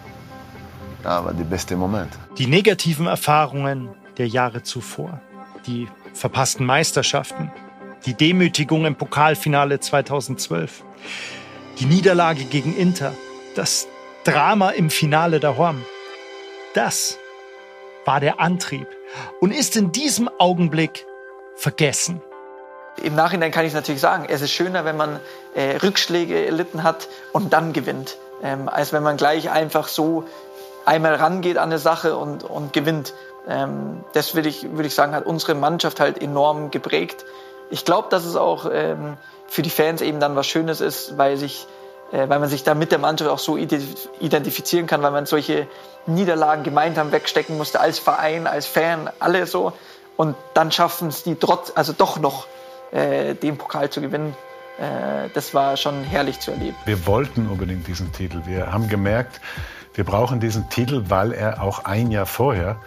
ja, 1.04 1.26
war 1.26 1.34
der 1.34 1.44
beste 1.44 1.76
Moment. 1.76 2.12
Die 2.38 2.48
negativen 2.48 3.08
Erfahrungen 3.08 3.90
der 4.18 4.28
Jahre 4.28 4.64
zuvor, 4.64 5.22
die 5.66 5.88
verpassten 6.14 6.66
Meisterschaften, 6.66 7.52
die 8.06 8.14
Demütigung 8.14 8.86
im 8.86 8.96
Pokalfinale 8.96 9.80
2012, 9.80 10.84
die 11.80 11.86
Niederlage 11.86 12.46
gegen 12.46 12.76
Inter, 12.76 13.14
das 13.56 13.88
Drama 14.24 14.72
im 14.72 14.90
Finale 14.90 15.40
der 15.40 15.58
Horm. 15.58 15.84
Das 16.74 17.18
war 18.06 18.20
der 18.20 18.40
Antrieb 18.40 18.88
und 19.42 19.52
ist 19.52 19.76
in 19.76 19.92
diesem 19.92 20.30
Augenblick 20.38 21.06
vergessen. 21.56 22.22
Im 23.04 23.16
Nachhinein 23.16 23.52
kann 23.52 23.66
ich 23.66 23.74
natürlich 23.74 24.02
sagen, 24.02 24.26
es 24.28 24.42
ist 24.42 24.52
schöner, 24.52 24.84
wenn 24.86 24.98
man 24.98 25.20
äh, 25.54 25.78
Rückschläge 25.78 26.46
erlitten 26.46 26.84
hat 26.84 27.08
und 27.32 27.54
dann 27.54 27.74
gewinnt, 27.74 28.18
ähm, 28.42 28.70
als 28.70 28.92
wenn 28.92 29.04
man 29.04 29.18
gleich 29.18 29.50
einfach 29.52 29.88
so 29.88 30.24
einmal 30.86 31.16
rangeht 31.16 31.58
an 31.58 31.70
eine 31.70 31.80
Sache 31.80 32.16
und, 32.16 32.44
und 32.44 32.74
gewinnt. 32.74 33.14
Ähm, 33.48 34.04
das 34.14 34.36
würde 34.36 34.50
ich, 34.50 34.64
würd 34.72 34.88
ich 34.88 34.96
sagen, 34.96 35.14
hat 35.14 35.26
unsere 35.26 35.54
Mannschaft 35.54 36.00
halt 36.00 36.22
enorm 36.22 36.72
geprägt. 36.72 37.26
Ich 37.70 37.86
glaube, 37.86 38.08
dass 38.10 38.26
es 38.26 38.36
auch 38.36 38.70
ähm, 38.72 39.18
für 39.48 39.62
die 39.62 39.70
Fans 39.70 40.02
eben 40.02 40.20
dann 40.20 40.36
was 40.36 40.48
Schönes 40.48 40.82
ist, 40.82 41.18
weil, 41.18 41.38
sich, 41.38 41.68
äh, 42.12 42.30
weil 42.30 42.40
man 42.40 42.50
sich 42.50 42.64
da 42.64 42.74
mit 42.74 42.92
der 42.92 43.00
Mannschaft 43.00 43.30
auch 43.30 43.40
so 43.40 43.58
identifizieren 43.58 44.88
kann, 44.88 45.02
weil 45.04 45.12
man 45.12 45.26
solche 45.26 45.68
Niederlagen 46.06 46.64
gemeinsam 46.64 47.12
wegstecken 47.12 47.58
musste, 47.58 47.80
als 47.80 48.00
Verein, 48.00 48.48
als 48.48 48.66
Fan, 48.66 49.10
alle 49.20 49.46
so. 49.46 49.74
Und 50.16 50.36
dann 50.54 50.72
schaffen 50.72 51.10
es 51.10 51.24
die 51.24 51.36
trotz, 51.36 51.72
also 51.76 51.94
doch 51.94 52.18
noch 52.20 52.48
äh, 52.92 53.36
den 53.36 53.58
Pokal 53.58 53.90
zu 53.90 54.02
gewinnen. 54.02 54.36
Äh, 54.80 55.30
das 55.34 55.54
war 55.54 55.78
schon 55.78 56.04
herrlich 56.04 56.40
zu 56.40 56.52
erleben. 56.52 56.76
Wir 56.86 57.06
wollten 57.08 57.48
unbedingt 57.48 57.88
diesen 57.88 58.12
Titel. 58.12 58.42
Wir 58.46 58.72
haben 58.72 58.88
gemerkt, 58.90 59.42
wir 59.96 60.04
brauchen 60.04 60.40
diesen 60.40 60.70
Titel, 60.70 61.06
weil 61.08 61.32
er 61.32 61.64
auch 61.64 61.86
ein 61.86 62.12
Jahr 62.12 62.28
vorher 62.28 62.78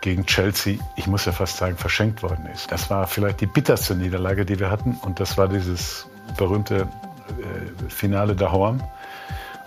gegen 0.00 0.24
Chelsea, 0.24 0.78
ich 0.96 1.08
muss 1.08 1.24
ja 1.24 1.32
fast 1.32 1.56
sagen, 1.56 1.76
verschenkt 1.76 2.22
worden 2.22 2.46
ist. 2.46 2.70
Das 2.70 2.90
war 2.90 3.06
vielleicht 3.06 3.40
die 3.40 3.46
bitterste 3.46 3.96
Niederlage, 3.96 4.46
die 4.46 4.60
wir 4.60 4.70
hatten. 4.70 4.96
Und 5.02 5.18
das 5.18 5.36
war 5.36 5.48
dieses 5.48 6.06
berühmte 6.36 6.86
äh, 7.28 7.90
Finale 7.90 8.36
der 8.36 8.52
Horn. 8.52 8.82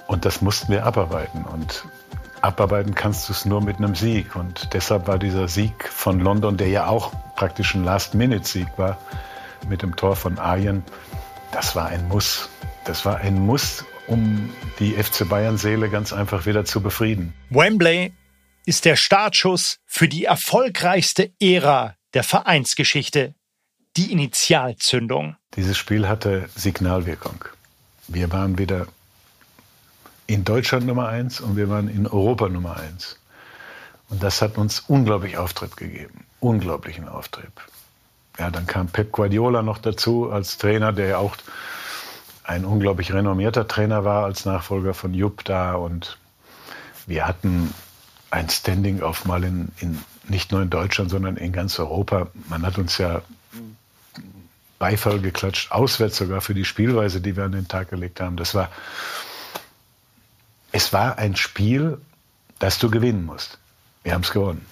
Und 0.08 0.24
das 0.24 0.42
mussten 0.42 0.72
wir 0.72 0.86
abarbeiten. 0.86 1.44
Und 1.44 1.86
abarbeiten 2.42 2.96
kannst 2.96 3.28
du 3.28 3.34
es 3.34 3.46
nur 3.46 3.62
mit 3.62 3.78
einem 3.78 3.96
Sieg. 3.96 4.36
Und 4.36 4.74
deshalb 4.74 5.08
war 5.08 5.20
dieser 5.20 5.48
Sieg 5.48 5.88
von 5.90 6.20
London, 6.20 6.58
der 6.58 6.70
ja 6.70 6.88
auch 6.88 7.12
praktisch 7.36 7.76
ein 7.76 7.84
Last-Minute-Sieg 7.84 8.68
war, 8.78 8.98
mit 9.68 9.82
dem 9.82 9.96
Tor 9.96 10.16
von 10.16 10.38
Arjen, 10.40 10.84
das 11.52 11.76
war 11.76 11.88
ein 11.88 12.08
Muss. 12.08 12.50
Das 12.86 13.06
war 13.06 13.18
ein 13.18 13.40
Muss, 13.40 13.86
um 14.08 14.50
die 14.80 14.94
FC 14.94 15.28
Bayern-Seele 15.28 15.90
ganz 15.90 16.12
einfach 16.14 16.46
wieder 16.46 16.66
zu 16.66 16.82
befrieden. 16.82 17.34
Wembley 17.50 18.14
ist 18.66 18.86
der 18.86 18.96
Startschuss 18.96 19.80
für 19.86 20.08
die 20.08 20.26
erfolgreichste 20.26 21.32
Ära 21.40 21.96
der 22.14 22.24
Vereinsgeschichte. 22.24 23.36
die 23.96 24.12
Initialzündung. 24.12 25.36
Dieses 25.56 25.78
Spiel 25.78 26.08
hatte 26.08 26.50
Signalwirkung. 26.56 27.46
Wir 28.08 28.32
waren 28.32 28.58
wieder 28.58 28.88
in 30.26 30.44
Deutschland 30.44 30.88
Nummer 30.88 31.10
eins 31.10 31.40
und 31.40 31.58
wir 31.58 31.70
waren 31.70 31.88
in 31.88 32.08
Europa 32.08 32.50
Nummer 32.50 32.78
eins. 32.78 33.20
Und 34.10 34.24
das 34.24 34.42
hat 34.42 34.58
uns 34.58 34.80
unglaublich 34.88 35.38
Auftrieb 35.38 35.76
gegeben. 35.78 36.26
Unglaublichen 36.40 37.08
Auftrieb. 37.08 37.52
Ja, 38.38 38.50
dann 38.50 38.66
kam 38.66 38.88
Pep 38.88 39.12
Guardiola 39.12 39.62
noch 39.62 39.78
dazu 39.78 40.32
als 40.32 40.58
Trainer, 40.58 40.92
der 40.92 41.08
ja 41.08 41.18
auch 41.18 41.36
ein 42.44 42.66
unglaublich 42.66 43.14
renommierter 43.14 43.68
Trainer 43.68 44.04
war 44.04 44.26
als 44.26 44.46
Nachfolger 44.46 44.94
von 44.94 45.14
Jupp 45.14 45.44
da. 45.46 45.76
Und 45.76 46.18
wir 47.06 47.28
hatten 47.28 47.74
ein 48.32 48.50
Standing 48.50 49.02
auf 49.02 49.26
mal 49.26 49.44
in, 49.44 49.70
in, 49.80 50.00
nicht 50.28 50.52
nur 50.52 50.62
in 50.62 50.70
Deutschland, 50.70 51.12
sondern 51.12 51.38
in 51.38 51.52
ganz 51.52 51.80
Europa. 51.80 52.28
Man 52.50 52.66
hat 52.66 52.78
uns 52.78 52.98
ja 52.98 53.22
Beifall 54.80 55.20
geklatscht, 55.20 55.72
auswärts 55.72 56.18
sogar 56.18 56.42
für 56.42 56.54
die 56.54 56.66
Spielweise, 56.66 57.22
die 57.22 57.38
wir 57.38 57.46
an 57.46 57.54
den 57.54 57.68
Tag 57.68 57.90
gelegt 57.90 58.20
haben. 58.20 58.36
Das 58.36 58.56
war, 58.56 58.70
es 60.72 60.92
war 60.92 61.18
ein 61.18 61.36
Spiel, 61.36 62.00
das 62.60 62.80
du 62.80 62.90
gewinnen 62.90 63.26
musst. 63.26 63.60
Wir 64.04 64.14
haben 64.14 64.24
es 64.24 64.32
gewonnen. 64.32 64.66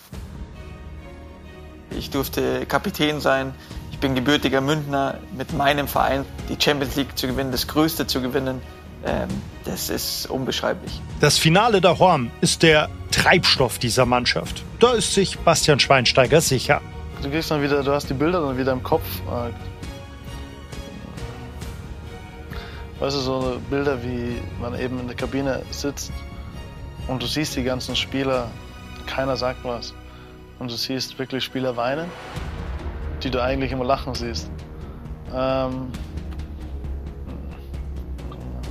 Ich 1.97 2.09
durfte 2.09 2.65
Kapitän 2.65 3.19
sein. 3.21 3.53
Ich 3.91 3.99
bin 3.99 4.15
gebürtiger 4.15 4.61
Münchner 4.61 5.19
mit 5.37 5.53
meinem 5.53 5.87
Verein 5.87 6.25
die 6.49 6.57
Champions 6.61 6.95
League 6.95 7.17
zu 7.17 7.27
gewinnen, 7.27 7.51
das 7.51 7.67
Größte 7.67 8.07
zu 8.07 8.21
gewinnen. 8.21 8.61
Ähm, 9.05 9.29
das 9.65 9.89
ist 9.89 10.27
unbeschreiblich. 10.27 11.01
Das 11.19 11.37
Finale 11.37 11.81
der 11.81 11.97
Horn 11.99 12.31
ist 12.41 12.63
der 12.63 12.89
Treibstoff 13.11 13.79
dieser 13.79 14.05
Mannschaft. 14.05 14.63
Da 14.79 14.93
ist 14.93 15.13
sich 15.13 15.39
Bastian 15.39 15.79
Schweinsteiger 15.79 16.41
sicher. 16.41 16.81
Du 17.21 17.29
gehst 17.29 17.51
dann 17.51 17.61
wieder, 17.61 17.83
du 17.83 17.91
hast 17.91 18.09
die 18.09 18.13
Bilder 18.13 18.41
dann 18.41 18.57
wieder 18.57 18.71
im 18.71 18.83
Kopf. 18.83 19.05
Äh, 19.27 19.51
Weißt 23.01 23.15
du, 23.15 23.21
so 23.21 23.59
Bilder, 23.71 24.03
wie 24.03 24.39
man 24.61 24.79
eben 24.79 24.99
in 24.99 25.07
der 25.07 25.15
Kabine 25.15 25.63
sitzt 25.71 26.11
und 27.07 27.23
du 27.23 27.25
siehst 27.25 27.55
die 27.55 27.63
ganzen 27.63 27.95
Spieler, 27.95 28.51
keiner 29.07 29.35
sagt 29.35 29.63
was. 29.63 29.95
Und 30.61 30.69
du 30.69 30.75
siehst 30.75 31.17
wirklich 31.17 31.43
Spieler 31.43 31.75
weinen, 31.75 32.05
die 33.23 33.31
du 33.31 33.41
eigentlich 33.41 33.71
immer 33.71 33.83
lachen 33.83 34.13
siehst. 34.13 34.51
Ähm, 35.33 35.87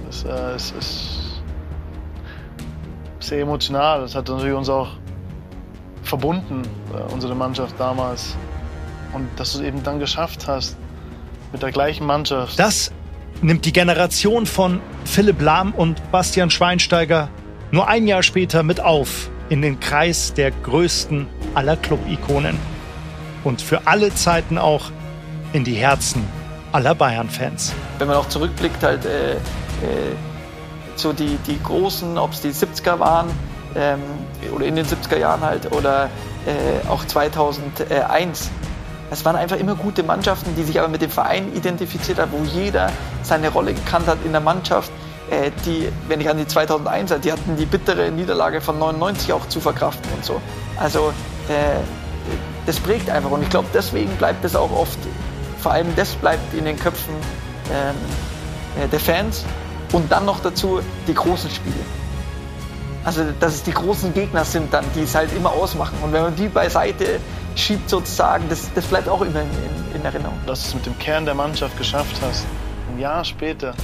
es, 0.08 0.22
äh, 0.22 0.28
es 0.54 0.70
ist 0.70 1.42
sehr 3.18 3.40
emotional. 3.40 4.02
Das 4.02 4.14
hat 4.14 4.28
natürlich 4.28 4.54
uns 4.54 4.68
auch 4.68 4.90
verbunden, 6.04 6.62
äh, 6.94 7.12
unsere 7.12 7.34
Mannschaft 7.34 7.74
damals. 7.76 8.36
Und 9.12 9.28
dass 9.34 9.54
du 9.54 9.58
es 9.58 9.64
eben 9.64 9.82
dann 9.82 9.98
geschafft 9.98 10.46
hast, 10.46 10.76
mit 11.50 11.60
der 11.60 11.72
gleichen 11.72 12.06
Mannschaft. 12.06 12.56
Das 12.56 12.92
nimmt 13.42 13.64
die 13.64 13.72
Generation 13.72 14.46
von 14.46 14.80
Philipp 15.04 15.40
Lahm 15.42 15.74
und 15.74 16.12
Bastian 16.12 16.50
Schweinsteiger 16.50 17.28
nur 17.72 17.88
ein 17.88 18.06
Jahr 18.06 18.22
später 18.22 18.62
mit 18.62 18.78
auf 18.78 19.28
in 19.48 19.60
den 19.60 19.80
Kreis 19.80 20.32
der 20.32 20.52
größten 20.52 21.26
aller 21.54 21.76
Club-Ikonen. 21.76 22.58
Und 23.44 23.62
für 23.62 23.86
alle 23.86 24.14
Zeiten 24.14 24.58
auch 24.58 24.90
in 25.52 25.64
die 25.64 25.74
Herzen 25.74 26.24
aller 26.72 26.94
Bayern-Fans. 26.94 27.72
Wenn 27.98 28.08
man 28.08 28.16
auch 28.16 28.28
zurückblickt, 28.28 28.82
halt 28.82 29.04
äh, 29.04 29.32
äh, 29.32 29.38
so 30.96 31.12
die, 31.12 31.38
die 31.46 31.60
großen, 31.62 32.18
ob 32.18 32.32
es 32.32 32.40
die 32.42 32.50
70er 32.50 32.98
waren 32.98 33.30
ähm, 33.74 34.00
oder 34.54 34.66
in 34.66 34.76
den 34.76 34.86
70er 34.86 35.16
Jahren 35.16 35.40
halt 35.40 35.72
oder 35.72 36.10
äh, 36.46 36.88
auch 36.88 37.04
2001, 37.04 38.50
es 39.10 39.24
waren 39.24 39.36
einfach 39.36 39.56
immer 39.56 39.74
gute 39.74 40.02
Mannschaften, 40.04 40.54
die 40.56 40.62
sich 40.62 40.78
aber 40.78 40.88
mit 40.88 41.02
dem 41.02 41.10
Verein 41.10 41.52
identifiziert 41.54 42.18
haben, 42.18 42.30
wo 42.32 42.44
jeder 42.44 42.92
seine 43.22 43.48
Rolle 43.48 43.74
gekannt 43.74 44.06
hat 44.06 44.18
in 44.24 44.32
der 44.32 44.40
Mannschaft. 44.40 44.92
Äh, 45.30 45.50
die, 45.66 45.88
wenn 46.08 46.20
ich 46.20 46.28
an 46.28 46.38
die 46.38 46.44
2001er, 46.44 47.18
die 47.18 47.32
hatten 47.32 47.56
die 47.56 47.66
bittere 47.66 48.10
Niederlage 48.10 48.60
von 48.60 48.78
99 48.78 49.32
auch 49.32 49.48
zu 49.48 49.60
verkraften 49.60 50.10
und 50.14 50.24
so. 50.24 50.40
Also 50.78 51.12
das 52.66 52.78
prägt 52.80 53.10
einfach 53.10 53.30
und 53.30 53.42
ich 53.42 53.50
glaube, 53.50 53.68
deswegen 53.74 54.10
bleibt 54.16 54.44
es 54.44 54.54
auch 54.54 54.70
oft, 54.72 54.98
vor 55.58 55.72
allem 55.72 55.94
das 55.96 56.14
bleibt 56.14 56.54
in 56.54 56.64
den 56.64 56.78
Köpfen 56.78 57.14
ähm, 57.72 57.94
äh, 58.82 58.88
der 58.88 59.00
Fans 59.00 59.44
und 59.92 60.10
dann 60.12 60.24
noch 60.24 60.40
dazu 60.40 60.80
die 61.06 61.14
großen 61.14 61.50
Spiele. 61.50 61.74
Also, 63.02 63.24
dass 63.40 63.54
es 63.54 63.62
die 63.62 63.72
großen 63.72 64.12
Gegner 64.12 64.44
sind 64.44 64.72
dann, 64.74 64.84
die 64.94 65.02
es 65.02 65.14
halt 65.14 65.34
immer 65.34 65.50
ausmachen. 65.50 65.96
Und 66.02 66.12
wenn 66.12 66.22
man 66.22 66.36
die 66.36 66.48
beiseite 66.48 67.18
schiebt 67.56 67.88
sozusagen, 67.88 68.48
das, 68.50 68.70
das 68.74 68.84
bleibt 68.84 69.08
auch 69.08 69.22
immer 69.22 69.40
in, 69.40 69.48
in, 69.48 69.96
in 69.96 70.04
Erinnerung. 70.04 70.38
Dass 70.46 70.62
du 70.62 70.68
es 70.68 70.74
mit 70.74 70.86
dem 70.86 70.98
Kern 70.98 71.24
der 71.24 71.34
Mannschaft 71.34 71.78
geschafft 71.78 72.16
hast, 72.20 72.44
ein 72.92 73.00
Jahr 73.00 73.24
später 73.24 73.74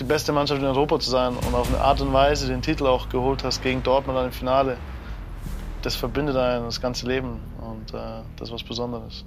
die 0.00 0.04
beste 0.04 0.32
Mannschaft 0.32 0.60
in 0.60 0.66
Europa 0.66 0.98
zu 0.98 1.10
sein 1.10 1.36
und 1.36 1.54
auf 1.54 1.68
eine 1.68 1.80
Art 1.80 2.00
und 2.00 2.12
Weise 2.12 2.48
den 2.48 2.60
Titel 2.60 2.86
auch 2.86 3.08
geholt 3.08 3.44
hast 3.44 3.62
gegen 3.62 3.82
Dortmund 3.82 4.18
dann 4.18 4.26
im 4.26 4.32
Finale, 4.32 4.76
das 5.86 5.94
verbindet 5.94 6.36
einen 6.36 6.64
das 6.64 6.80
ganze 6.80 7.06
Leben 7.06 7.40
und 7.60 7.94
äh, 7.94 8.22
das 8.36 8.48
ist 8.48 8.54
was 8.54 8.64
Besonderes. 8.64 9.24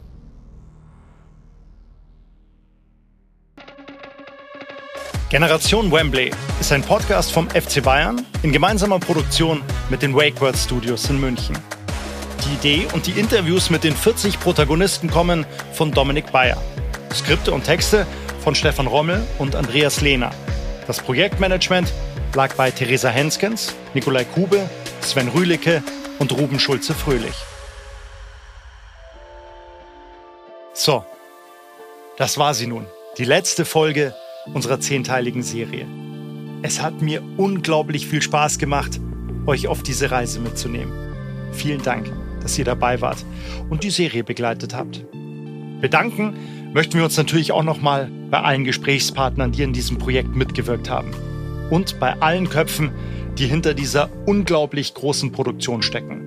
Generation 5.29 5.89
Wembley 5.89 6.31
ist 6.59 6.73
ein 6.73 6.81
Podcast 6.81 7.31
vom 7.31 7.49
FC 7.49 7.81
Bayern 7.81 8.25
in 8.43 8.51
gemeinsamer 8.51 8.99
Produktion 8.99 9.61
mit 9.89 10.01
den 10.01 10.13
WakeWord 10.13 10.57
Studios 10.57 11.09
in 11.09 11.21
München. 11.21 11.57
Die 12.43 12.53
Idee 12.55 12.87
und 12.93 13.07
die 13.07 13.17
Interviews 13.17 13.69
mit 13.69 13.85
den 13.85 13.95
40 13.95 14.37
Protagonisten 14.41 15.09
kommen 15.09 15.45
von 15.71 15.91
Dominik 15.91 16.29
Bayer. 16.33 16.61
Skripte 17.13 17.53
und 17.53 17.63
Texte 17.63 18.05
von 18.41 18.53
Stefan 18.53 18.87
Rommel 18.87 19.25
und 19.37 19.55
Andreas 19.55 20.01
Lehner. 20.01 20.31
Das 20.87 20.99
Projektmanagement 20.99 21.93
lag 22.35 22.53
bei 22.55 22.69
Theresa 22.69 23.07
Henskens, 23.07 23.73
Nikolai 23.93 24.25
Kube, 24.25 24.69
Sven 24.99 25.29
Rühlicke 25.29 25.81
und 26.19 26.31
Ruben 26.31 26.59
Schulze-Fröhlich. 26.59 27.35
So, 30.73 31.03
das 32.17 32.37
war 32.37 32.53
sie 32.53 32.67
nun. 32.67 32.85
Die 33.17 33.25
letzte 33.25 33.65
Folge 33.65 34.13
unserer 34.53 34.79
zehnteiligen 34.79 35.43
Serie. 35.43 35.87
Es 36.61 36.81
hat 36.81 37.01
mir 37.01 37.23
unglaublich 37.37 38.07
viel 38.07 38.21
Spaß 38.21 38.59
gemacht, 38.59 38.99
euch 39.45 39.67
auf 39.67 39.83
diese 39.83 40.11
Reise 40.11 40.39
mitzunehmen. 40.39 40.93
Vielen 41.53 41.81
Dank, 41.81 42.11
dass 42.41 42.57
ihr 42.57 42.65
dabei 42.65 43.01
wart 43.01 43.25
und 43.69 43.83
die 43.83 43.89
Serie 43.89 44.23
begleitet 44.23 44.73
habt. 44.73 45.05
Bedanken 45.81 46.71
möchten 46.73 46.97
wir 46.97 47.05
uns 47.05 47.17
natürlich 47.17 47.51
auch 47.51 47.63
nochmal 47.63 48.11
bei 48.29 48.39
allen 48.41 48.65
Gesprächspartnern, 48.65 49.51
die 49.51 49.63
in 49.63 49.73
diesem 49.73 49.97
Projekt 49.97 50.35
mitgewirkt 50.35 50.89
haben. 50.89 51.13
Und 51.69 51.99
bei 51.99 52.19
allen 52.21 52.49
Köpfen, 52.49 52.91
die 53.39 53.47
hinter 53.47 53.73
dieser 53.73 54.09
unglaublich 54.25 54.93
großen 54.93 55.31
Produktion 55.31 55.81
stecken. 55.81 56.25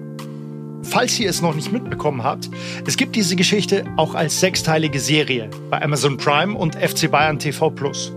Falls 0.83 1.21
ihr 1.21 1.31
es 1.31 1.43
noch 1.43 1.55
nicht 1.55 1.71
mitbekommen 1.71 2.25
habt, 2.25 2.51
es 2.87 2.97
gibt 2.97 3.15
diese 3.15 3.37
Geschichte 3.37 3.85
auch 3.97 4.15
als 4.15 4.41
sechsteilige 4.41 4.99
Serie 4.99 5.49
bei 5.71 5.81
Amazon 5.81 6.17
Prime 6.17 6.57
und 6.57 6.75
FC 6.75 7.11
Bayern 7.11 7.39
TV 7.39 7.71
Plus. 7.71 8.13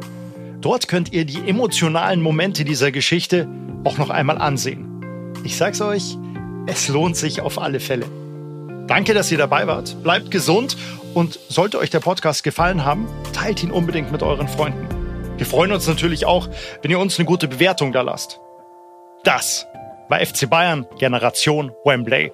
Dort 0.62 0.88
könnt 0.88 1.14
ihr 1.14 1.26
die 1.26 1.48
emotionalen 1.48 2.22
Momente 2.22 2.66
dieser 2.66 2.92
Geschichte 2.92 3.48
auch 3.84 3.98
noch 3.98 4.10
einmal 4.10 4.40
ansehen. 4.40 5.34
Ich 5.44 5.58
sag's 5.58 5.82
euch, 5.82 6.18
es 6.66 6.88
lohnt 6.88 7.18
sich 7.18 7.42
auf 7.42 7.60
alle 7.60 7.80
Fälle. 7.80 8.08
Danke, 8.88 9.14
dass 9.14 9.32
ihr 9.32 9.38
dabei 9.38 9.68
wart. 9.68 10.02
Bleibt 10.02 10.32
gesund 10.32 10.76
und 11.14 11.40
sollte 11.50 11.78
euch 11.80 11.92
der 11.92 12.00
Podcast 12.00 12.44
gefallen 12.44 12.84
haben, 12.84 13.08
teilt 13.34 13.62
ihn 13.62 13.72
unbedingt 13.72 14.12
mit 14.12 14.24
euren 14.24 14.48
Freunden. 14.48 14.88
Wir 15.38 15.46
freuen 15.46 15.72
uns 15.72 15.88
natürlich 15.88 16.26
auch, 16.26 16.50
wenn 16.82 16.90
ihr 16.90 17.00
uns 17.00 17.20
eine 17.20 17.26
gute 17.26 17.48
Bewertung 17.48 17.92
da 17.92 18.02
lasst. 18.02 18.40
Das 19.26 19.68
war 20.08 20.24
FC 20.24 20.48
Bayern 20.48 20.86
Generation 21.00 21.72
Wembley. 21.84 22.32